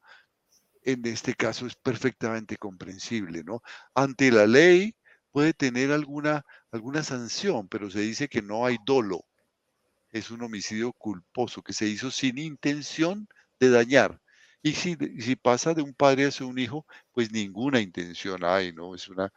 [0.82, 3.62] en este caso es perfectamente comprensible, ¿no?
[3.94, 4.94] Ante la ley
[5.30, 9.24] puede tener alguna alguna sanción, pero se dice que no hay dolo.
[10.10, 13.28] Es un homicidio culposo que se hizo sin intención
[13.60, 14.20] de dañar.
[14.62, 18.94] Y si, si pasa de un padre hacia un hijo, pues ninguna intención hay, ¿no?
[18.94, 19.32] Es una, una,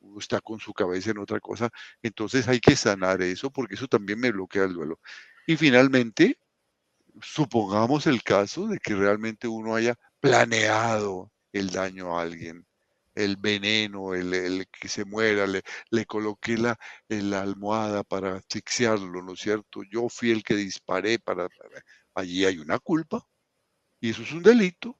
[0.00, 1.70] uno está con su cabeza en otra cosa.
[2.02, 5.00] Entonces hay que sanar eso porque eso también me bloquea el duelo.
[5.46, 6.38] Y finalmente,
[7.20, 12.66] supongamos el caso de que realmente uno haya planeado el daño a alguien
[13.16, 19.32] el veneno, el, que se muera, le, le coloqué la, la, almohada para asfixiarlo, ¿no
[19.32, 19.82] es cierto?
[19.90, 21.48] Yo fui el que disparé para,
[22.14, 23.26] Allí hay una culpa
[24.00, 24.98] y eso es un delito.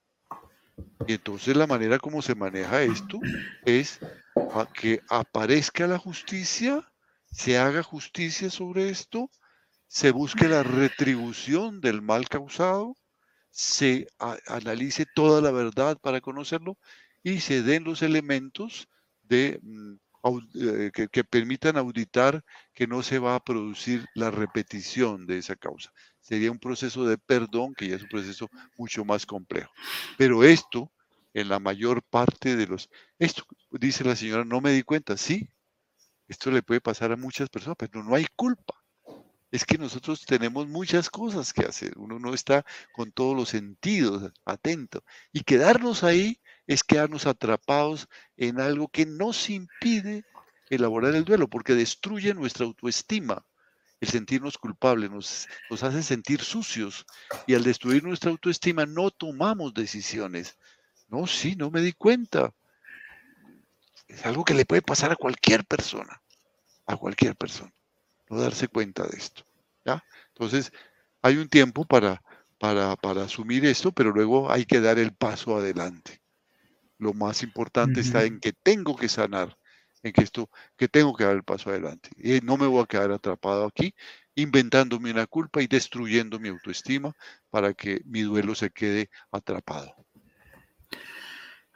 [1.07, 3.21] Y entonces la manera como se maneja esto
[3.65, 4.01] es
[4.75, 6.87] que aparezca la justicia,
[7.31, 9.31] se haga justicia sobre esto,
[9.89, 12.97] se busque la retribución del mal causado,
[13.51, 14.07] se
[14.47, 16.77] analice toda la verdad para conocerlo
[17.23, 18.89] y se den los elementos
[19.29, 19.95] mm,
[20.61, 22.45] eh, que, permitan auditar
[22.75, 25.91] que no se va a producir la repetición de esa causa.
[26.21, 29.73] Sería un proceso de perdón que ya es un proceso mucho más complejo.
[30.19, 30.93] Pero esto,
[31.37, 32.89] en la mayor parte de los...
[33.19, 35.51] Esto, dice la señora, no me di cuenta, sí,
[36.29, 38.83] esto le puede pasar a muchas personas, pero no hay culpa.
[39.51, 41.93] Es que nosotros tenemos muchas cosas que hacer.
[41.99, 45.05] Uno no está con todos los sentidos atento.
[45.31, 50.25] Y quedarnos ahí es quedarnos atrapados en algo que nos impide
[50.71, 53.45] elaborar el duelo, porque destruye nuestra autoestima.
[54.01, 57.05] El sentirnos culpables nos, nos hace sentir sucios
[57.47, 60.57] y al destruir nuestra autoestima no tomamos decisiones.
[61.09, 62.53] No, sí, no me di cuenta.
[64.09, 66.23] Es algo que le puede pasar a cualquier persona,
[66.87, 67.73] a cualquier persona,
[68.31, 69.45] no darse cuenta de esto.
[69.85, 70.03] ¿ya?
[70.29, 70.73] Entonces,
[71.23, 72.23] hay un tiempo para,
[72.59, 76.21] para, para asumir esto, pero luego hay que dar el paso adelante.
[76.99, 79.59] Lo más importante está en que tengo que sanar,
[80.03, 82.11] en que esto, que tengo que dar el paso adelante.
[82.17, 83.95] Y no me voy a quedar atrapado aquí,
[84.35, 87.15] inventándome una culpa y destruyendo mi autoestima
[87.51, 90.06] para que mi duelo se quede atrapado.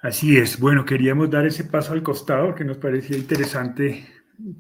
[0.03, 0.59] Así es.
[0.59, 4.07] Bueno, queríamos dar ese paso al costado que nos parecía interesante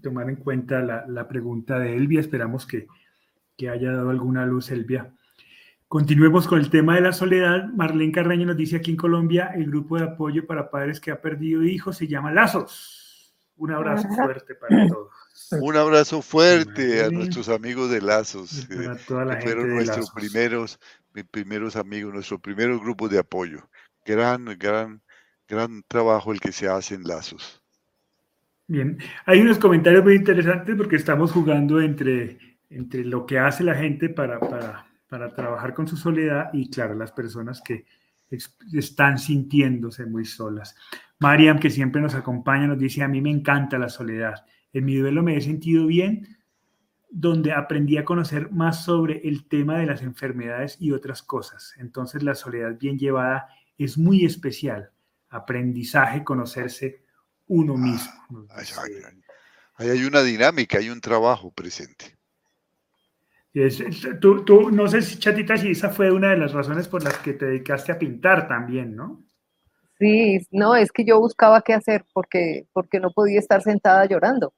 [0.03, 2.21] tomar en cuenta la, pregunta de Elvia.
[2.21, 2.87] Esperamos que,
[3.57, 5.15] que haya dado alguna luz, Elvia.
[5.89, 7.65] Continuemos con el tema de la soledad.
[7.75, 11.21] Marlene Carreño nos dice aquí en Colombia, el grupo de apoyo para padres que ha
[11.21, 13.35] perdido hijos se llama Lazos.
[13.57, 15.11] Un abrazo fuerte para todos.
[15.61, 18.95] Un abrazo fuerte a nuestros amigos de Lazos, que
[19.43, 20.79] fueron nuestros primeros,
[21.31, 23.69] primeros amigos, nuestro primer grupo de apoyo.
[24.07, 25.03] Gran, gran,
[25.51, 27.61] gran trabajo el que se hace en Lazos.
[28.67, 32.39] Bien, hay unos comentarios muy interesantes porque estamos jugando entre,
[32.71, 36.95] entre lo que hace la gente para, para para trabajar con su soledad y, claro,
[36.95, 37.85] las personas que
[38.73, 40.77] están sintiéndose muy solas.
[41.19, 44.47] Mariam, que siempre nos acompaña, nos dice, a mí me encanta la soledad.
[44.73, 46.39] En mi duelo me he sentido bien,
[47.11, 51.75] donde aprendí a conocer más sobre el tema de las enfermedades y otras cosas.
[51.77, 54.91] Entonces la soledad bien llevada es muy especial.
[55.31, 57.05] Aprendizaje, conocerse
[57.49, 58.47] uno mismo.
[59.77, 62.21] ahí hay una dinámica, hay un trabajo presente
[64.21, 67.33] tú, no sé si, Chatita, si esa fue una de las razones por las que
[67.33, 69.23] te dedicaste a pintar también, ¿no?
[69.99, 74.55] Sí, no, es que yo buscaba qué hacer porque, porque no podía estar sentada llorando.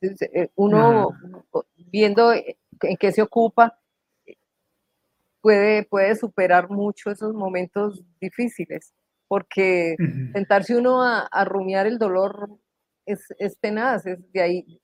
[0.00, 1.10] Eh, uno
[1.76, 3.78] viendo en qué se ocupa
[5.42, 8.94] puede, puede superar mucho esos momentos difíciles,
[9.30, 9.94] porque
[10.32, 12.50] sentarse uno a, rumiar el dolor
[13.06, 14.80] es, es tenaz, es de ahí,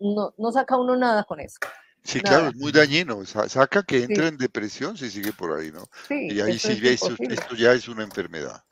[0.00, 1.58] no, no saca uno nada con eso.
[2.02, 3.22] Sí, claro, es muy dañino.
[3.26, 5.84] Saca que entre en depresión si sigue por ahí, ¿no?
[6.08, 8.64] y ahí sí, esto, esto, ya es una enfermedad.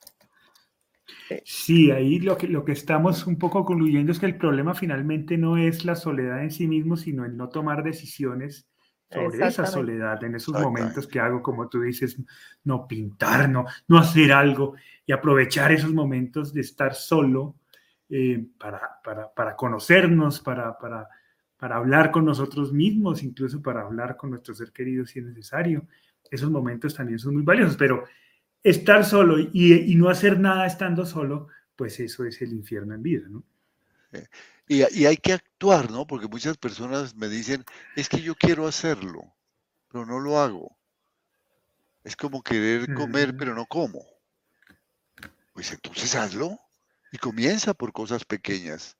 [1.44, 5.36] Sí, ahí lo que, lo que estamos un poco concluyendo es que el problema finalmente
[5.36, 8.69] no es la soledad en sí mismo, sino el no tomar decisiones
[9.10, 12.16] sobre esa soledad en esos momentos que hago, como tú dices,
[12.64, 17.56] no pintar, no, no hacer algo y aprovechar esos momentos de estar solo
[18.08, 21.08] eh, para, para, para, conocernos, para, para
[21.60, 25.86] para hablar con nosotros mismos, incluso para hablar con nuestro ser querido si es necesario.
[26.30, 28.04] Esos momentos también son muy valiosos, pero
[28.62, 33.28] estar solo y, no hacer nada estando solo, pues eso es el infierno en vida,
[33.28, 33.44] ¿no?
[34.70, 36.06] Y, y, hay que actuar, ¿no?
[36.06, 37.64] Porque muchas personas me dicen,
[37.96, 39.34] es que yo quiero hacerlo,
[39.88, 40.78] pero no lo hago.
[42.04, 44.06] Es como querer comer, pero no como.
[45.54, 46.56] Pues entonces hazlo
[47.10, 48.96] y comienza por cosas pequeñas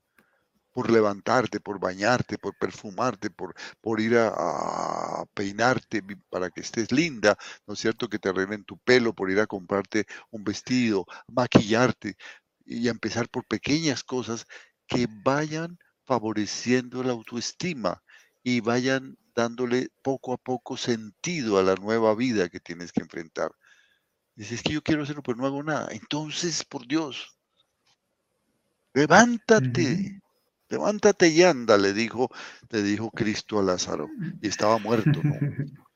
[0.72, 7.36] por levantarte, por bañarte, por perfumarte, por, por ir a, peinarte para que estés linda,
[7.68, 8.08] ¿no es cierto?
[8.08, 12.16] Que te arreglen tu pelo, por ir a comprarte un vestido, maquillarte
[12.64, 14.46] y empezar por pequeñas cosas
[14.90, 18.02] que vayan favoreciendo la autoestima
[18.42, 23.52] y vayan dándole poco a poco sentido a la nueva vida que tienes que enfrentar.
[24.34, 25.88] Dices que yo quiero hacerlo, pero no hago nada.
[25.92, 27.38] Entonces, por Dios,
[28.92, 30.20] levántate.
[30.68, 32.30] Levántate y anda, le dijo,
[32.70, 34.08] le dijo Cristo a Lázaro,
[34.40, 35.20] y estaba muerto,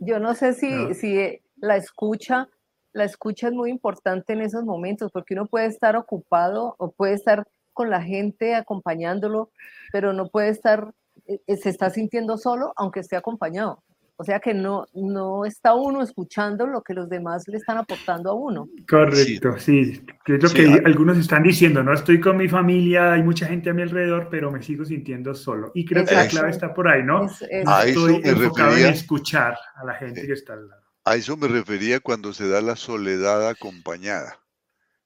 [0.00, 2.48] Yo no sé si, si la escucha,
[2.92, 7.14] la escucha es muy importante en esos momentos, porque uno puede estar ocupado o puede
[7.14, 9.50] estar con la gente acompañándolo,
[9.92, 10.92] pero no puede estar,
[11.26, 13.82] eh, se está sintiendo solo, aunque esté acompañado.
[14.16, 18.30] O sea que no, no está uno escuchando lo que los demás le están aportando
[18.30, 18.68] a uno.
[18.88, 20.00] Correcto, sí.
[20.24, 23.70] Que es lo que algunos están diciendo, no estoy con mi familia, hay mucha gente
[23.70, 25.72] a mi alrededor, pero me sigo sintiendo solo.
[25.74, 27.26] Y creo que la clave está por ahí, ¿no?
[27.50, 30.81] estoy enfocado en escuchar a la gente que está al lado.
[31.04, 34.42] A eso me refería cuando se da la soledad acompañada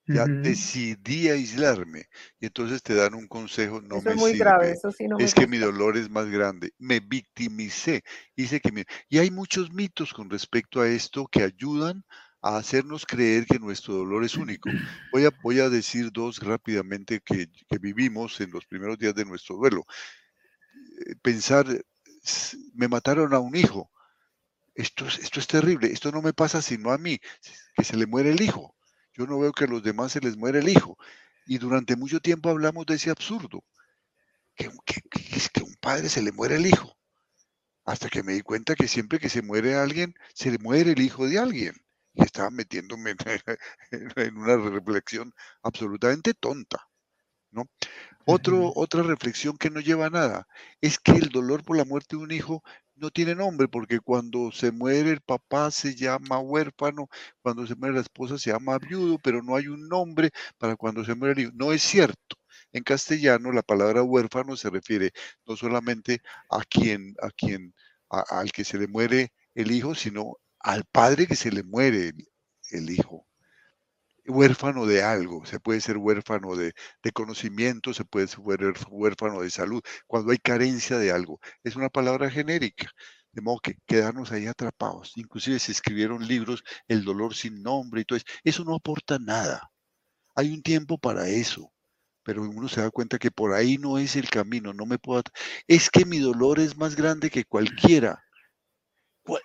[0.07, 2.07] ya decidí aislarme
[2.38, 5.34] y entonces te dan un consejo, no me es muy grave, eso sí no es
[5.34, 8.03] que mi dolor es más grande, me victimicé,
[8.36, 12.05] hice que y hay muchos mitos con respecto a esto que ayudan
[12.40, 14.76] a hacernos creer que nuestro dolor es único.
[15.11, 19.24] Voy a, voy a decir dos rápidamente que, que vivimos en los primeros días de
[19.24, 19.84] nuestro duelo.
[21.07, 21.66] Eh, pensar,
[22.74, 23.90] me mataron a un hijo.
[24.77, 27.18] Esto, esto es terrible, esto no me pasa sino a mí,
[27.77, 28.77] que se le muere el hijo
[29.16, 30.99] yo no veo que a los demás se les muere el hijo.
[31.47, 33.64] Y durante mucho tiempo hablamos de ese absurdo,
[34.55, 34.70] que,
[35.33, 36.97] es que un padre se le muere el hijo.
[37.85, 41.01] Hasta que me di cuenta que siempre que se muere alguien, se le muere el
[41.01, 41.74] hijo de alguien.
[42.12, 43.14] Y estaba metiéndome
[43.91, 46.89] en una reflexión absolutamente tonta.
[47.51, 47.64] ¿no?
[48.27, 50.49] Otro, Otra reflexión que no lleva a nada
[50.81, 52.62] es que el dolor por la muerte de un hijo
[52.97, 57.09] no tiene nombre, porque cuando se muere el papá se llama huérfano,
[57.42, 61.05] cuando se muere la esposa se llama viudo, pero no hay un nombre para cuando
[61.05, 61.53] se muere el hijo.
[61.55, 62.36] No es cierto.
[62.72, 65.12] En castellano la palabra huérfano se refiere
[65.47, 66.20] no solamente
[66.51, 67.74] a quien, a quien,
[68.09, 72.12] al que se le muere el hijo, sino al padre que se le muere
[72.70, 73.26] el hijo
[74.29, 76.72] huérfano de algo, se puede ser huérfano de,
[77.14, 81.41] conocimiento, se puede ser huérfano de salud, cuando hay carencia de algo.
[81.64, 82.91] Es una palabra genérica,
[83.33, 85.12] de modo que quedarnos ahí atrapados.
[85.16, 88.27] Inclusive se escribieron libros, El dolor sin nombre y todo eso.
[88.45, 89.70] Eso no aporta nada.
[90.37, 91.72] Hay un tiempo para eso,
[92.22, 95.22] pero uno se da cuenta que por ahí no es el camino, no me puedo...
[95.66, 98.22] Es que mi dolor es más grande que cualquiera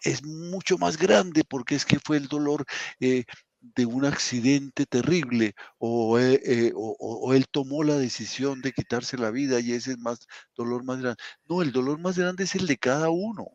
[0.03, 2.65] es mucho más grande porque es que fue el dolor
[2.99, 3.25] eh,
[3.61, 9.59] de un accidente terrible eh, eh, o, él tomó la decisión de quitarse la vida
[9.59, 11.21] y ese es más dolor más grande.
[11.47, 13.47] No, el dolor más grande es el de cada uno,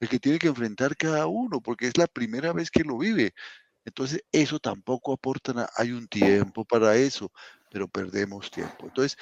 [0.00, 3.32] el que tiene que enfrentar cada uno, porque es la primera vez que lo vive.
[3.84, 5.70] Entonces, eso tampoco aporta nada.
[5.76, 7.32] Hay un tiempo para eso,
[7.70, 8.86] pero perdemos tiempo.
[8.86, 9.16] Entonces,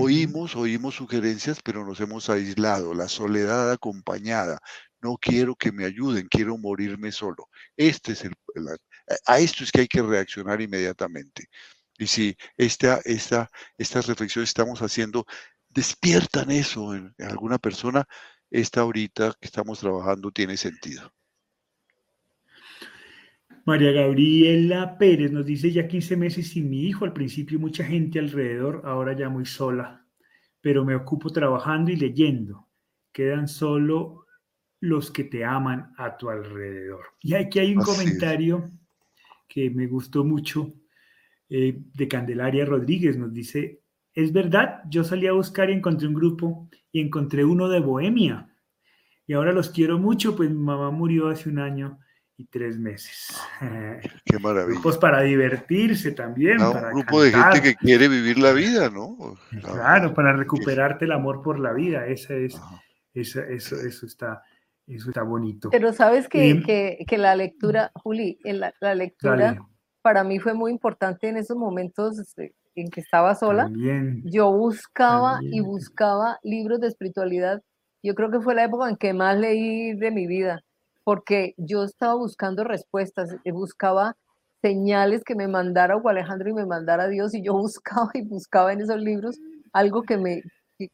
[0.00, 2.94] oímos, oímos sugerencias, pero nos hemos aislado.
[2.94, 4.60] La soledad acompañada.
[5.02, 7.48] No quiero que me ayuden, quiero morirme solo.
[7.76, 8.32] Este es el,
[9.26, 11.48] a esto es que hay que reaccionar inmediatamente.
[11.98, 15.26] Y si esta, esta, estas reflexiones estamos haciendo
[15.68, 18.06] despiertan eso en, alguna persona,
[18.50, 21.10] esta ahorita que estamos trabajando tiene sentido.
[23.64, 28.18] María Gabriela Pérez nos dice ya 15 meses sin mi hijo, al principio mucha gente
[28.18, 30.04] alrededor, ahora ya muy sola,
[30.60, 32.68] pero me ocupo trabajando y leyendo.
[33.12, 34.21] Quedan solo
[34.82, 37.04] los que te aman a tu alrededor.
[37.20, 38.68] Y aquí hay un comentario
[39.48, 40.74] que me gustó mucho
[41.48, 43.80] eh, de Candelaria Rodríguez, nos dice,
[44.12, 48.48] es verdad, yo salí a buscar y encontré un grupo y encontré uno de Bohemia.
[49.24, 52.00] Y ahora los quiero mucho, pues mi mamá murió hace un año
[52.36, 53.40] y tres meses.
[54.24, 54.72] Qué maravilla.
[54.72, 56.60] Grupos para divertirse también.
[56.60, 59.36] un grupo de gente que quiere vivir la vida, ¿no?
[59.62, 62.04] Claro, para recuperarte el amor por la vida.
[62.06, 62.60] Esa es,
[63.14, 64.42] eso, eso, está,
[64.86, 65.70] eso está bonito.
[65.70, 69.58] Pero sabes que, em, que, la lectura, Juli, la, la lectura
[70.02, 73.70] para mí fue muy importante en esos momentos este, en que estaba sola.
[74.24, 77.62] Yo buscaba y buscaba libros de espiritualidad.
[78.02, 80.62] Yo creo que fue la época en que más leí de mi vida
[81.04, 84.16] porque yo estaba buscando respuestas, eh, buscaba
[84.60, 88.72] señales que me mandara o Alejandro y me mandara Dios y yo buscaba y buscaba
[88.72, 89.38] en esos libros
[89.72, 90.42] algo que me
[90.78, 90.88] que,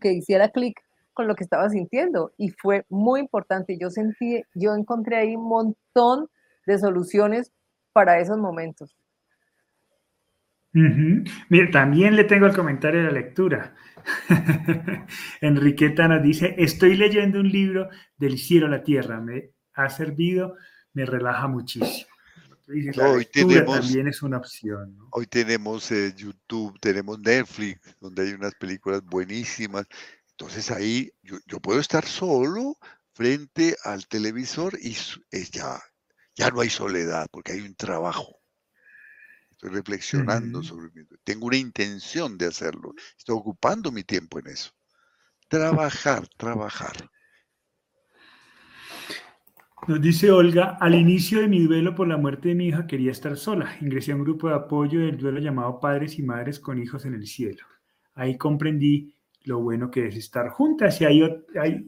[0.00, 0.80] que, hiciera clic
[1.12, 3.76] con lo que estaba sintiendo y fue muy importante.
[3.78, 6.28] Yo sentí, yo encontré ahí un montón
[6.66, 7.52] de soluciones
[7.92, 8.96] para esos momentos.
[10.72, 13.74] Mira, también le tengo el comentario de la lectura.
[15.40, 20.54] Enriqueta nos dice, estoy leyendo un libro del cielo a la tierra, me ha servido,
[20.92, 22.08] me relaja muchísimo.
[22.68, 24.96] hoy tenemos, también es una opción.
[25.10, 29.86] Hoy tenemos eh, YouTube, tenemos Netflix, donde hay unas películas buenísimas.
[30.40, 32.78] Entonces ahí yo, puedo estar solo
[33.12, 34.94] frente al televisor y
[35.52, 35.78] ya,
[36.34, 38.40] ya no hay soledad porque hay un trabajo
[39.50, 44.70] estoy reflexionando sobre mí, tengo una intención de hacerlo, estoy ocupando mi tiempo en eso.
[45.48, 47.10] Trabajar, trabajar.
[49.86, 53.12] Nos dice Olga, al inicio de mi duelo por la muerte de mi hija quería
[53.12, 53.76] estar sola.
[53.82, 57.12] Ingresé a un grupo de apoyo del duelo llamado Padres y Madres con Hijos en
[57.12, 57.66] el Cielo.
[58.14, 59.14] Ahí comprendí
[59.50, 61.00] lo bueno que es estar juntas.
[61.00, 61.22] Y hay,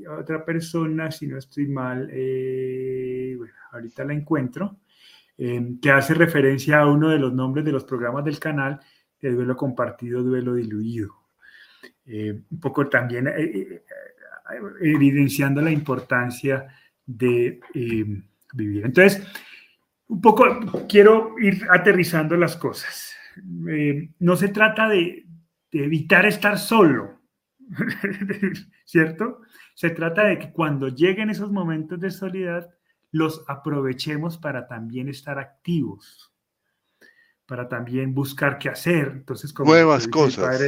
[0.06, 3.36] otra persona, si no estoy mal, eh,
[3.72, 4.78] ahorita la encuentro,
[5.38, 8.78] Em, que hace referencia a uno de los nombres de los programas del canal,
[9.20, 11.10] de duelo compartido, duelo diluido.
[12.04, 13.82] Eh, un poco también eh,
[14.82, 16.68] evidenciando la importancia
[17.04, 18.84] de em, vivir.
[18.84, 19.26] Entonces,
[20.06, 23.16] un poco quiero ir aterrizando las cosas.
[24.18, 25.26] No se trata de
[25.72, 27.11] evitar estar solo,
[28.84, 29.40] ¿cierto?
[29.74, 32.70] Se trata de que cuando lleguen esos momentos de soledad,
[33.10, 36.32] los aprovechemos para también estar activos,
[37.46, 39.08] para también buscar qué hacer.
[39.08, 40.62] Entonces, como nuevas cosas.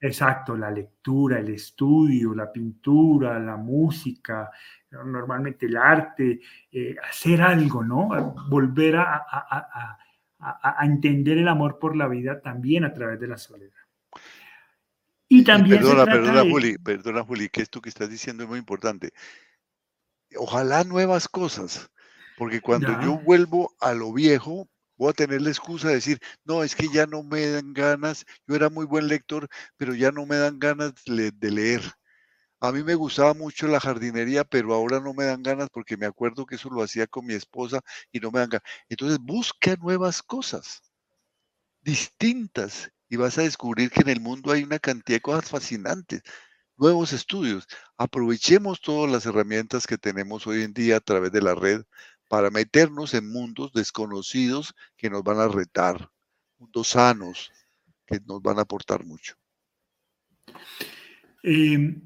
[0.00, 4.50] exacto, la lectura, el estudio, la pintura, la música,
[4.90, 6.40] normalmente el arte,
[6.72, 8.34] eh, hacer algo, ¿no?
[8.48, 9.26] Volver a,
[10.38, 13.74] a, entender el amor por la vida también a través de la soledad.
[15.30, 15.78] Y también.
[15.78, 19.12] perdona, perdona, Juli, perdona, Juli, que esto que estás diciendo es muy importante
[20.36, 21.90] ojalá nuevas cosas,
[22.36, 26.62] porque cuando yo vuelvo a lo viejo, voy a tener la excusa de decir, no,
[26.62, 30.26] es que ya no me dan ganas, yo era muy buen lector, pero ya no
[30.26, 31.82] me dan ganas de leer.
[32.62, 36.04] A mí me gustaba mucho la jardinería, pero ahora no me dan ganas porque me
[36.04, 37.80] acuerdo que eso lo hacía con mi esposa
[38.12, 38.68] y no me dan ganas.
[38.88, 40.82] Entonces busca nuevas cosas,
[41.80, 46.22] distintas, y vas a descubrir que en el mundo hay una cantidad de cosas fascinantes
[46.80, 47.68] nuevos estudios.
[47.98, 51.82] Aprovechemos todas las herramientas que tenemos hoy en día a través de la red
[52.26, 56.10] para meternos en mundos desconocidos que nos van a retar,
[56.58, 57.52] mundos sanos
[58.06, 59.34] que nos van a aportar mucho.
[61.42, 62.00] Em,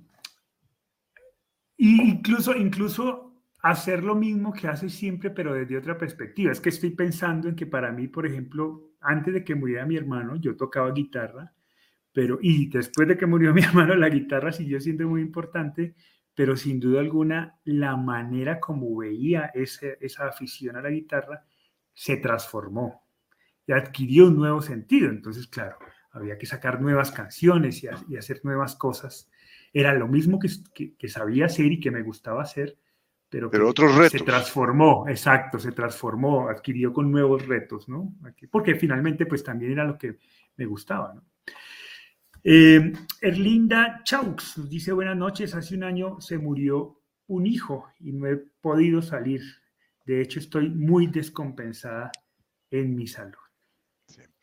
[1.77, 6.53] incluso, incluso hacer lo mismo que hace siempre, pero desde otra perspectiva.
[6.53, 9.97] Es que estoy pensando en que para mí, por ejemplo, antes de que muriera mi
[9.97, 11.53] hermano, yo tocaba guitarra
[12.15, 15.95] pero y después de que murió mi hermano, la guitarra siguió siendo muy importante,
[16.35, 21.45] pero sin duda alguna la manera como veía esa afición a la guitarra
[21.93, 23.05] se transformó
[23.67, 25.11] y adquirió un nuevo sentido.
[25.11, 25.77] Entonces, claro,
[26.13, 29.31] había que sacar nuevas canciones y, hacer nuevas cosas.
[29.73, 30.49] Era lo mismo que,
[30.97, 32.79] que, sabía hacer y que me gustaba hacer,
[33.35, 34.20] pero, pero otros retos.
[34.20, 38.14] se transformó, exacto, se transformó, adquirió con nuevos retos, ¿no?
[38.49, 40.18] Porque finalmente, pues también era lo que
[40.57, 41.24] me gustaba, ¿no?
[42.45, 48.12] Eh, Erlinda Chaux nos dice buenas noches, hace un año se murió un hijo y
[48.12, 49.43] no he podido salir.
[50.05, 52.12] De hecho, estoy muy descompensada
[52.70, 53.35] en mi salud.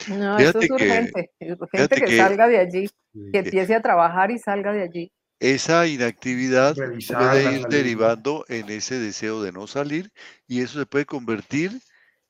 [0.09, 1.31] No, eso es urgente.
[1.39, 2.89] urgente que, salga de allí,
[3.31, 5.11] que empiece a trabajar y salga de allí.
[5.41, 6.75] Esa inactividad
[7.07, 10.11] puede ir derivando en ese deseo de no salir
[10.45, 11.81] y eso se puede convertir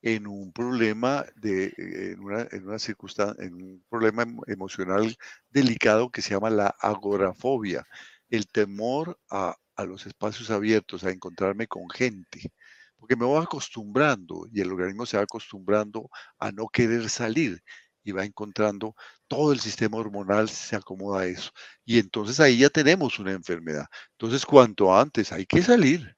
[0.02, 5.14] en un problema de, en una, en una circunstancia, en un problema emocional
[5.50, 7.86] delicado que se llama la agorafobia,
[8.30, 12.54] el temor a, a los espacios abiertos, a encontrarme con gente,
[12.98, 16.10] porque me voy acostumbrando y el organismo se va acostumbrando
[16.40, 17.62] a no querer salir
[18.04, 18.96] y va encontrando
[19.28, 21.52] todo el sistema hormonal se acomoda a eso.
[21.86, 23.86] Y entonces ahí ya tenemos una enfermedad.
[24.12, 26.16] Entonces, cuanto antes hay que salir,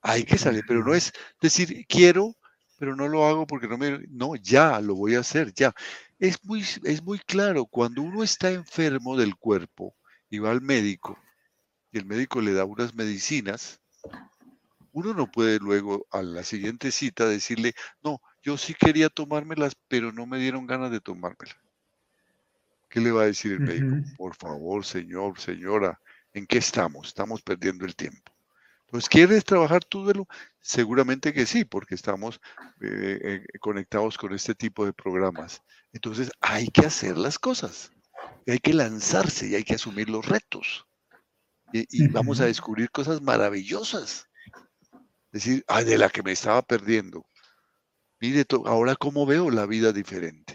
[0.00, 2.34] hay que salir, pero no es decir, quiero,
[2.78, 4.00] pero no lo hago porque no me...
[4.08, 5.74] No, ya, lo voy a hacer, ya.
[6.18, 9.94] Es muy, es muy claro, cuando uno está enfermo del cuerpo
[10.30, 11.18] y va al médico,
[11.92, 13.80] y el médico le da unas medicinas,
[14.92, 20.12] uno no puede luego a la siguiente cita decirle, no, yo sí quería tomármelas, pero
[20.12, 21.56] no me dieron ganas de tomármelas.
[22.88, 23.96] ¿Qué le va a decir el médico?
[24.16, 26.00] Por favor, señor, señora,
[26.32, 27.08] ¿en qué estamos?
[27.08, 28.32] Estamos perdiendo el tiempo.
[28.82, 30.28] Entonces, ¿quieres trabajar tu duelo?
[30.60, 32.40] Seguramente que sí, porque estamos
[32.80, 35.60] eh, eh, conectados con este tipo de programas.
[35.92, 37.90] Entonces, hay que hacer las cosas.
[38.46, 40.86] Hay que lanzarse y hay que asumir los retos.
[41.72, 44.28] Y, vamos a descubrir cosas maravillosas.
[45.32, 47.26] Es decir, ay, de la que me estaba perdiendo.
[48.20, 50.54] Mire, ahora cómo veo la vida diferente.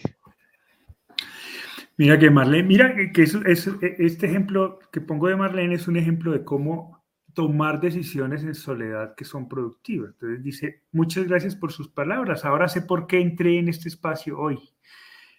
[1.98, 6.32] Mira que Marlene, mira que es, este ejemplo que pongo de Marlene es un ejemplo
[6.32, 7.04] de cómo
[7.34, 10.12] tomar decisiones en soledad que son productivas.
[10.14, 12.44] Entonces dice, muchas gracias por sus palabras.
[12.44, 14.58] Ahora sé por qué entré en este espacio hoy.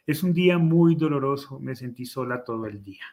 [0.07, 1.59] Es un día muy doloroso.
[1.59, 3.05] Me sentí sola todo el día.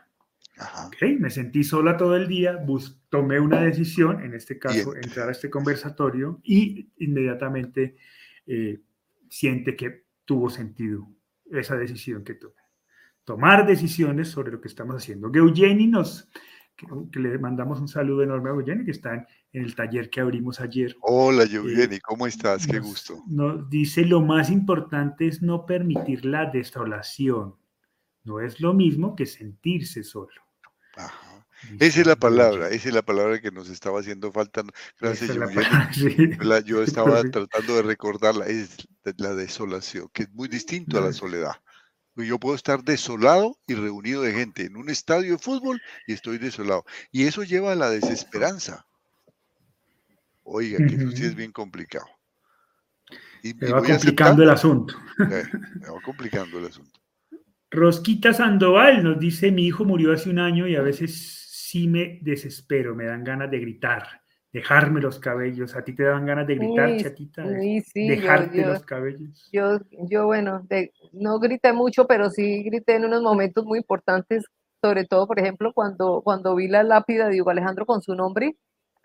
[1.19, 5.31] me sentí sola todo el día, bus tomé una decisión, en este caso, entrar a
[5.31, 7.95] este conversatorio y inmediatamente
[8.45, 8.79] eh,
[9.29, 11.07] siente que tuvo sentido
[11.51, 12.53] esa decisión que tomé.
[13.23, 15.31] Tomar decisiones sobre lo que estamos haciendo.
[15.33, 16.29] Eugeni nos,
[16.75, 20.59] que, le mandamos un saludo enorme a Eugeni, que está en, el taller que abrimos
[20.61, 20.95] ayer.
[21.01, 22.65] Hola Eugeni, eh, ¿cómo estás?
[22.65, 23.23] Qué gusto.
[23.27, 27.55] Nos dice, lo más importante es no permitir la desolación.
[28.23, 30.41] No es lo mismo que sentirse solo.
[30.95, 31.28] Ajá.
[31.79, 34.63] Esa es la palabra, esa es la palabra que nos estaba haciendo falta.
[34.99, 35.31] Gracias,
[36.65, 38.87] Yo estaba tratando de recordarla, es
[39.17, 41.53] la desolación, que es muy distinto a la soledad.
[42.15, 46.37] Yo puedo estar desolado y reunido de gente en un estadio de fútbol y estoy
[46.37, 46.83] desolado.
[47.11, 48.85] Y eso lleva a la desesperanza.
[50.43, 52.07] Oiga, que eso sí es bien complicado.
[53.43, 54.95] Y, me va complicando el asunto.
[55.17, 56.99] Me va complicando el asunto.
[57.71, 61.38] Rosquita Sandoval nos dice, mi hijo murió hace un año y a veces
[61.69, 64.03] sí me desespero, me dan ganas de gritar,
[64.51, 65.75] dejarme los cabellos.
[65.75, 67.47] ¿A ti te dan ganas de gritar, chatita?
[67.59, 69.49] Sí, sí, dejarte los cabellos.
[69.51, 70.67] Yo, yo bueno,
[71.13, 74.45] no grité mucho, pero sí grité en unos momentos muy importantes,
[74.81, 78.55] sobre todo, por ejemplo, cuando, cuando vi la lápida de Hugo Alejandro con su nombre,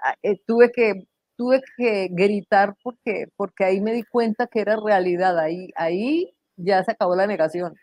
[0.02, 1.06] ah, eh, tuve que
[1.36, 6.82] tuve que gritar porque, porque ahí me di cuenta que era realidad, ahí, ahí ya
[6.84, 7.74] se acabó la negación,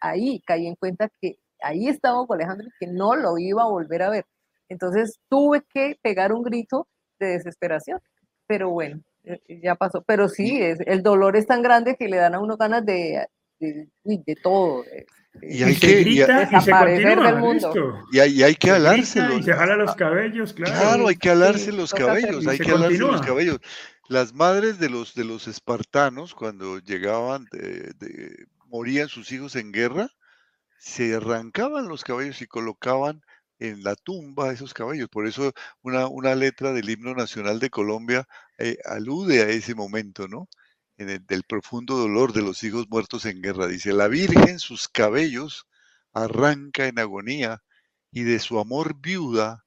[0.00, 3.68] ahí caí en cuenta que ahí estaba con Alejandro y que no lo iba a
[3.68, 4.26] volver a ver.
[4.68, 6.88] Entonces tuve que pegar un grito
[7.18, 8.00] de desesperación,
[8.46, 10.02] pero bueno, eh, ya pasó.
[10.02, 13.26] Pero sí, es, el dolor es tan grande que le dan a uno ganas de,
[13.58, 14.84] de, de todo.
[15.42, 17.72] y hay que desaparecer del mundo.
[18.12, 19.44] Y hay, hay que alárselos.
[19.44, 20.72] se jala los cabellos, claro.
[20.72, 23.58] Claro, hay que alarse los cabellos, hay que alarse los cabellos.
[24.08, 30.10] Las madres de los de los espartanos, cuando llegaban, de, morían sus hijos en guerra,
[30.78, 33.22] se arrancaban los cabellos y colocaban
[33.58, 35.08] en la tumba esos cabellos.
[35.08, 35.52] Por eso
[35.82, 38.26] una, una letra del himno nacional de Colombia
[38.58, 40.48] eh, alude a ese momento, ¿no?
[40.98, 43.66] En el, del profundo dolor de los hijos muertos en guerra.
[43.66, 45.66] Dice, la Virgen sus cabellos
[46.12, 47.62] arranca en agonía
[48.10, 49.64] y de su amor viuda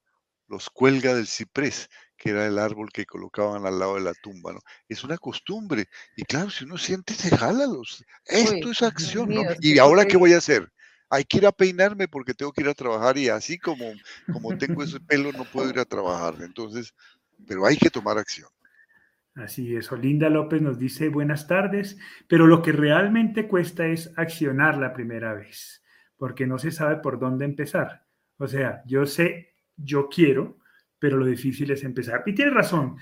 [0.48, 4.52] los cuelga del ciprés, que era el árbol que colocaban al lado de la tumba,
[4.52, 4.60] ¿no?
[4.88, 5.86] Es una costumbre.
[6.16, 8.04] Y claro, si uno siente, se jala los.
[8.24, 9.42] Esto es acción, ¿no?
[9.60, 10.68] ¿Y ahora qué voy a hacer?
[11.10, 13.84] Hay que ir a peinarme porque tengo que ir a trabajar y así como,
[14.32, 16.36] como tengo ese pelo no puedo ir a trabajar.
[16.40, 16.94] Entonces,
[17.46, 18.48] pero hay que tomar acción.
[19.34, 21.98] Así es, Olinda López nos dice buenas tardes,
[22.28, 25.82] pero lo que realmente cuesta es accionar la primera vez,
[26.16, 28.06] porque no se sabe por dónde empezar.
[28.38, 30.58] O sea, yo sé, yo quiero,
[30.98, 32.22] pero lo difícil es empezar.
[32.26, 32.96] Y tiene razón,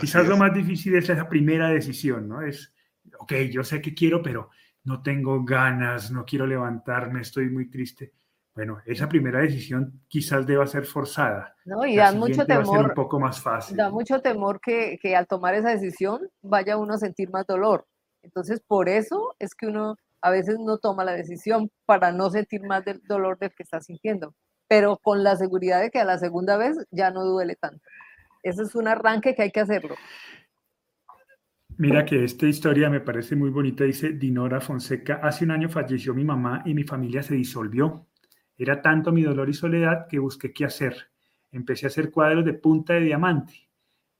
[0.00, 2.42] quizás lo más difícil es esa primera decisión, ¿no?
[2.42, 2.72] Es,
[3.18, 4.50] ok, yo sé que quiero, pero
[4.84, 8.12] no tengo ganas, no quiero levantarme, estoy muy triste.
[8.54, 11.56] Bueno, esa primera decisión quizás deba ser forzada.
[11.64, 12.90] No, y da mucho temor.
[12.90, 13.76] un poco más fácil.
[13.76, 17.86] Da mucho temor que, que al tomar esa decisión vaya uno a sentir más dolor.
[18.22, 22.62] Entonces, por eso es que uno a veces no toma la decisión para no sentir
[22.62, 24.34] más del dolor del que está sintiendo,
[24.68, 27.84] pero con la seguridad de que a la segunda vez ya no duele tanto.
[28.42, 29.96] Ese es un arranque que hay que hacerlo.
[31.76, 35.18] Mira que esta historia me parece muy bonita, dice Dinora Fonseca.
[35.20, 38.06] Hace un año falleció mi mamá y mi familia se disolvió.
[38.56, 41.10] Era tanto mi dolor y soledad que busqué qué hacer.
[41.50, 43.68] Empecé a hacer cuadros de punta de diamante.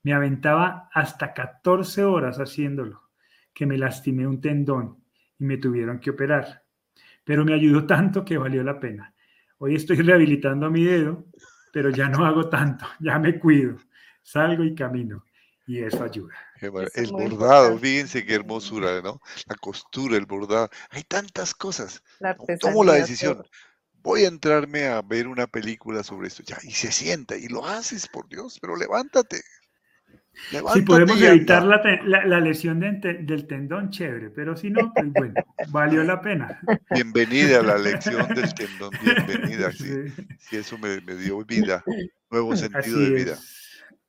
[0.02, 3.02] Me aventaba hasta 14 horas haciéndolo,
[3.52, 4.98] que me lastimé un tendón
[5.38, 6.64] y me tuvieron que operar.
[7.22, 9.14] Pero me ayudó tanto que valió la pena.
[9.58, 11.26] Hoy estoy rehabilitando mi dedo,
[11.72, 13.76] pero ya no hago tanto, ya me cuido,
[14.22, 15.24] salgo y camino
[15.66, 16.34] y eso ayuda.
[16.60, 19.20] El bordado, fíjense qué hermosura, ¿no?
[19.46, 20.68] La costura, el bordado.
[20.90, 22.02] Hay tantas cosas.
[22.60, 23.42] Tomo la decisión.
[24.02, 26.42] Voy a entrarme a ver una película sobre esto.
[26.42, 29.40] Ya, y se sienta y lo haces, por Dios, pero levántate.
[30.74, 35.34] si podemos evitar la, lesión del tendón, chévere, pero si no, pues bueno,
[35.68, 36.60] valió la pena.
[36.90, 39.72] Bienvenida a la lección del tendón, bienvenida.
[39.72, 41.82] Sí, eso me, dio vida,
[42.30, 43.38] nuevo sentido de vida.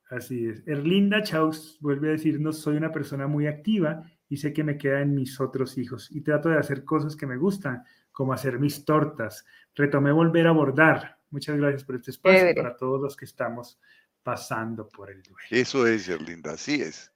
[0.08, 0.62] Así es.
[0.66, 5.00] Erlinda Chaus vuelve a decirnos, soy una persona muy activa y sé que me queda
[5.00, 7.82] en mis otros hijos y trato de hacer cosas que me gustan,
[8.12, 9.44] como hacer mis tortas.
[9.74, 11.18] Retomé volver a bordar.
[11.30, 13.80] Muchas gracias por este espacio para todos los que estamos
[14.22, 15.46] pasando por el duelo.
[15.50, 17.12] Eso es, Erlinda, así es.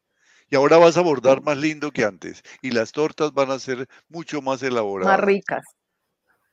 [0.48, 3.86] Y ahora vas a bordar más lindo que antes y las tortas van a ser
[4.08, 5.16] mucho más elaboradas.
[5.16, 5.64] Más ricas.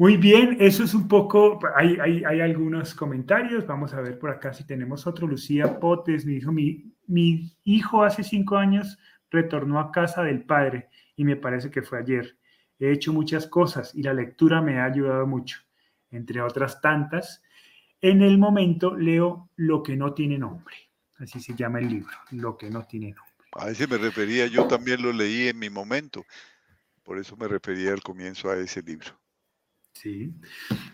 [0.00, 4.64] Muy bien, eso es un poco, hay, algunos comentarios, vamos a ver por acá si
[4.64, 5.26] tenemos otro.
[5.26, 8.96] Lucía Potes me dijo, mi, mi hijo hace cinco años
[9.30, 12.38] retornó a casa del padre y me parece que fue ayer.
[12.78, 15.60] He hecho muchas cosas y la lectura me ha ayudado mucho,
[16.10, 17.42] entre otras tantas.
[18.00, 20.76] En el momento leo Lo que no tiene nombre,
[21.18, 23.48] así se llama el libro, Lo que no tiene nombre.
[23.52, 26.24] A ese me refería, yo también lo leí en mi momento,
[27.02, 29.19] por eso me refería al comienzo a ese libro.
[29.92, 30.32] Sí,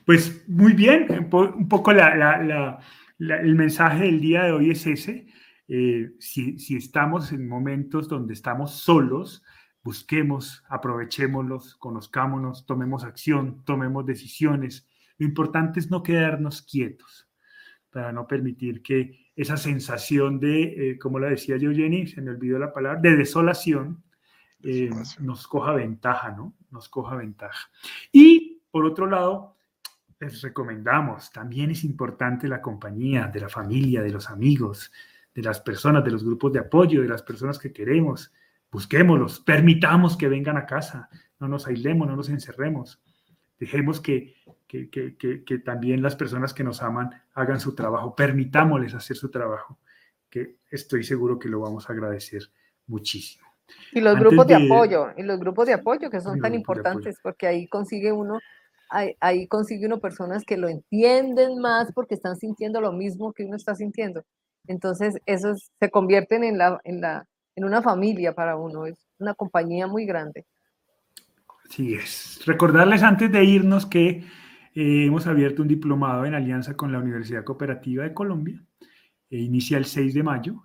[0.04, 5.26] pues muy bien, un poco el mensaje del día de hoy es ese.
[5.68, 9.44] Eh, si, si, estamos en momentos donde estamos solos,
[9.82, 14.88] busquemos, aprovechémoslos, conozcámonos, tomemos acción, tomemos decisiones.
[15.18, 17.28] Lo importante es no quedarnos quietos
[17.90, 22.30] para no permitir que esa sensación de, eh, como la decía yo, Jenny, se me
[22.30, 24.02] olvidó la palabra, de desolación,
[24.62, 24.90] eh,
[25.20, 26.54] nos coja ventaja, ¿no?
[26.70, 27.70] Nos coja ventaja.
[28.12, 28.45] Y
[28.76, 29.56] por otro lado,
[30.20, 34.92] les recomendamos, también es importante la compañía de la familia, de los amigos,
[35.34, 38.34] de las personas, de los grupos de apoyo, de las personas que queremos.
[38.70, 41.08] Busquémoslos, permitamos que vengan a casa,
[41.40, 43.00] no nos aislemos, no nos encerremos.
[43.58, 44.34] Dejemos que,
[44.68, 49.30] que, que, que también las personas que nos aman hagan su trabajo, permitámosles hacer su
[49.30, 49.78] trabajo,
[50.28, 52.42] que estoy seguro que lo vamos a agradecer
[52.86, 53.46] muchísimo.
[53.92, 57.46] Y los grupos de, apoyo, y los grupos de apoyo que son tan importantes, porque
[57.46, 58.38] ahí consigue uno
[58.90, 63.56] ahí, consigue uno personas que lo entienden más porque están sintiendo lo mismo que uno
[63.56, 64.22] está sintiendo.
[64.66, 69.34] Entonces, eso se convierten en, la, en, la, en una familia para uno, es una
[69.34, 70.44] compañía muy grande.
[71.68, 72.42] Así es.
[72.46, 74.24] Recordarles antes de irnos que
[74.74, 78.62] eh, hemos abierto un diplomado en alianza con la Universidad Cooperativa de Colombia.
[79.28, 80.62] E inicia el 6 de mayo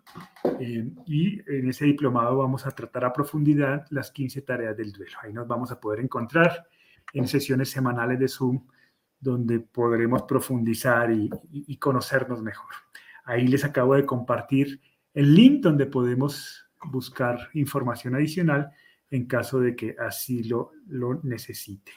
[0.59, 5.17] eh, y en ese diplomado vamos a tratar a profundidad las 15 tareas del duelo.
[5.23, 6.67] Ahí nos vamos a poder encontrar
[7.13, 8.61] en sesiones semanales de Zoom
[9.21, 12.73] donde podremos profundizar y, conocernos mejor.
[13.23, 14.81] Ahí les acabo de compartir
[15.13, 18.71] el link donde podemos buscar información adicional
[19.11, 21.91] en caso de que así lo, lo necesite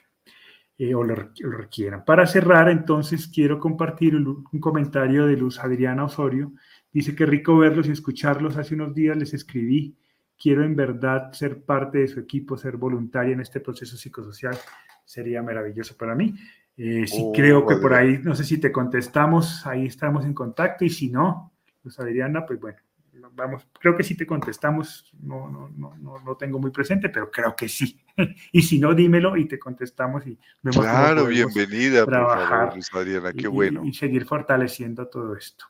[0.76, 2.04] eh, o lo, requieran.
[2.04, 6.52] Para cerrar, entonces, quiero compartir un, un, comentario de Luz Adriana Osorio.
[6.92, 8.58] Dice que rico verlos y escucharlos.
[8.58, 9.96] Hace unos días les escribí,
[10.36, 14.58] quiero en verdad ser parte de su equipo, ser voluntaria en este proceso psicosocial
[15.04, 16.34] sería maravilloso para mí.
[16.76, 20.34] Eh, si oh, creo que por ahí, no sé si te contestamos, ahí estamos en
[20.34, 21.52] contacto y si no,
[21.82, 22.78] pues Adriana, pues bueno,
[23.34, 27.30] vamos, creo que si te contestamos, no, no, no, no, lo tengo muy presente, pero
[27.30, 28.00] creo que sí.
[28.52, 33.32] y si no, dímelo y te contestamos y vemos Claro, bienvenida, trabajar por favor, Adriana,
[33.32, 33.84] qué bueno.
[33.84, 35.64] Y, seguir fortaleciendo todo esto.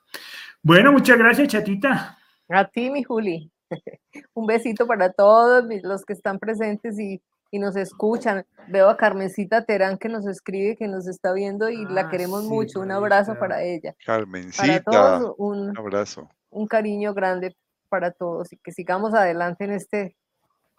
[0.62, 2.18] Bueno, muchas gracias, chatita.
[2.48, 3.50] A ti, mi Juli.
[4.34, 7.20] Un besito para todos los que están presentes y
[7.54, 8.44] y nos escuchan.
[8.66, 12.42] Veo a Carmencita Terán que nos escribe, que nos está viendo y la ah, queremos
[12.42, 12.80] mucho.
[12.80, 13.94] Un abrazo para ella.
[14.04, 16.28] Carmencita, un abrazo.
[16.50, 17.54] Un cariño grande
[17.88, 20.16] para todos y que sigamos adelante en este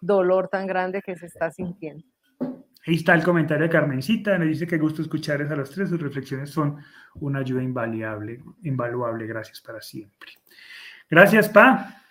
[0.02, 2.04] dolor tan grande que se está sintiendo.
[2.86, 6.00] Ahí está el comentario de Carmencita, me dice que gusto escucharles a los tres, sus
[6.00, 6.76] reflexiones son
[7.14, 10.32] una ayuda invaluable, invaluable, gracias para siempre.
[11.08, 12.02] Gracias, Pa.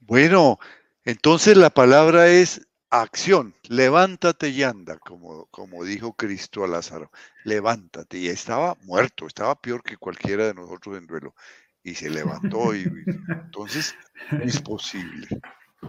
[0.00, 0.58] Bueno,
[1.04, 7.10] entonces la palabra es acción, levántate y anda, como, como dijo Cristo a Lázaro,
[7.44, 8.18] levántate.
[8.18, 11.34] Y estaba muerto, estaba peor que cualquiera de nosotros en duelo.
[11.82, 12.84] y se levantó y
[13.28, 13.96] entonces
[14.42, 15.26] es posible,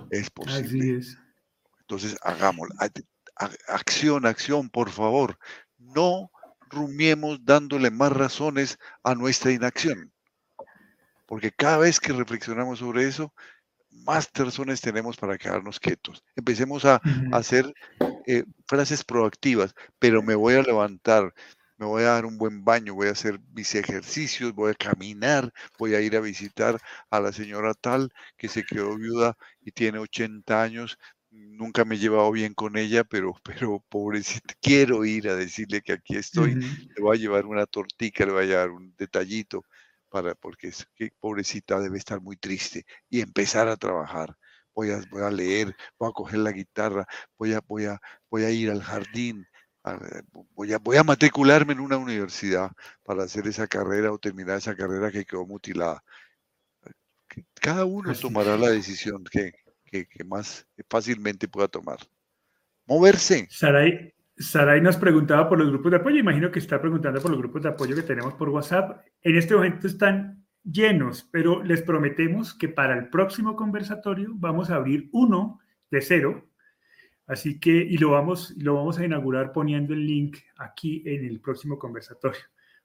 [0.10, 0.66] es posible.
[0.66, 1.18] Así es.
[1.82, 2.74] Entonces hagámoslo.
[3.68, 5.38] Acción, acción, por favor.
[5.78, 6.32] No
[6.70, 10.12] rumiemos dándole más razones a nuestra inacción.
[11.26, 13.34] Porque cada vez que reflexionamos sobre eso,
[14.06, 16.24] más razones tenemos para quedarnos quietos.
[16.36, 17.74] Empecemos a, hacer
[18.28, 21.34] eh, frases proactivas, pero me voy a levantar,
[21.78, 25.52] me voy a dar un buen baño, voy a hacer mis ejercicios, voy a caminar,
[25.78, 26.80] voy a ir a visitar
[27.10, 30.98] a la señora tal que se quedó viuda y tiene 80 años.
[31.32, 35.94] Nunca me he llevado bien con ella, pero, pero pobrecita, quiero ir a decirle que
[35.94, 36.56] aquí estoy.
[36.56, 39.66] Le voy a llevar una tortica, le voy a llevar un detallito
[40.14, 44.38] para, porque es, que pobrecita debe estar muy triste y empezar a trabajar.
[44.76, 48.00] Voy a, voy a leer, voy a coger la guitarra, voy a, voy a,
[48.30, 49.48] voy a ir al jardín,
[50.52, 54.76] voy, a, voy a matricularme en una universidad para hacer esa carrera o terminar esa
[54.76, 56.04] carrera que quedó mutilada.
[57.60, 59.52] Cada uno tomará la decisión que,
[59.84, 61.98] que, que, más fácilmente pueda tomar.
[62.86, 63.48] Moverse.
[63.50, 67.40] Saray, Saray nos preguntaba por los grupos de apoyo, imagino que está preguntando por los
[67.40, 69.06] grupos de apoyo que tenemos por WhatsApp.
[69.22, 74.76] En este momento están llenos, pero les prometemos que para el próximo conversatorio vamos a
[74.76, 75.60] abrir uno
[75.92, 76.50] de cero.
[77.28, 81.40] Así que, y lo vamos, lo vamos a inaugurar poniendo el link aquí en el
[81.40, 82.42] próximo conversatorio,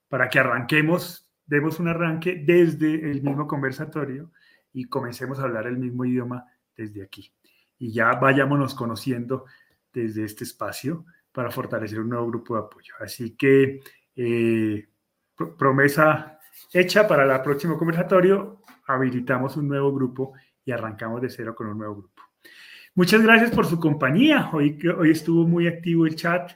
[0.07, 4.31] para que arranquemos, demos un arranque desde el mismo conversatorio
[4.71, 6.45] y comencemos a hablar el mismo idioma
[6.77, 7.33] desde aquí.
[7.79, 9.45] Y ya vayámonos conociendo
[9.91, 11.05] desde este espacio
[11.39, 12.93] para fortalecer un nuevo grupo de apoyo.
[12.99, 13.79] Así que
[14.13, 14.89] eh,
[15.57, 16.37] promesa
[16.73, 20.33] hecha para el próximo conversatorio, habilitamos un nuevo grupo
[20.65, 22.23] y arrancamos de cero con un nuevo grupo.
[22.93, 24.49] Muchas gracias por su compañía.
[24.51, 26.51] Hoy, hoy estuvo muy activo el chat.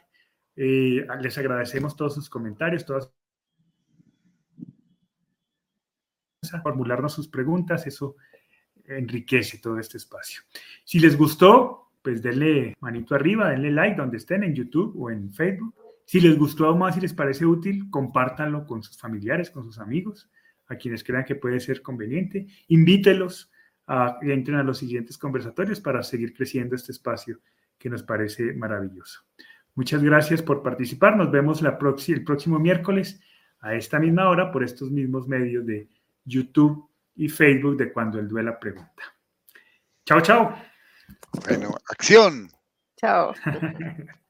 [0.54, 3.10] Eh, les agradecemos todos sus comentarios, todas
[6.62, 8.18] formularnos sus preguntas, eso
[8.84, 10.42] enriquece todo este espacio.
[10.84, 15.32] Si les gustó, pues denle manito arriba, denle like donde estén en YouTube o en
[15.34, 15.74] Facebook.
[16.06, 19.80] Si les gustó aún más y les parece útil, compártanlo con sus familiares, con sus
[19.80, 20.30] amigos,
[20.68, 22.46] a quienes crean que puede ser conveniente.
[22.68, 23.52] Invítelos
[23.88, 27.40] a que entren a los siguientes conversatorios para seguir creciendo este espacio
[27.78, 29.22] que nos parece maravilloso.
[29.76, 31.18] Muchas gracias por participar.
[31.18, 33.20] Nos vemos el próximo miércoles
[33.60, 35.88] a esta misma hora por estos mismos medios de
[36.26, 39.04] YouTube y Facebook de Cuando el Duela Pregunta.
[40.06, 40.73] Chao, chao.
[41.46, 42.50] Bueno, acción.
[42.98, 43.34] Chao.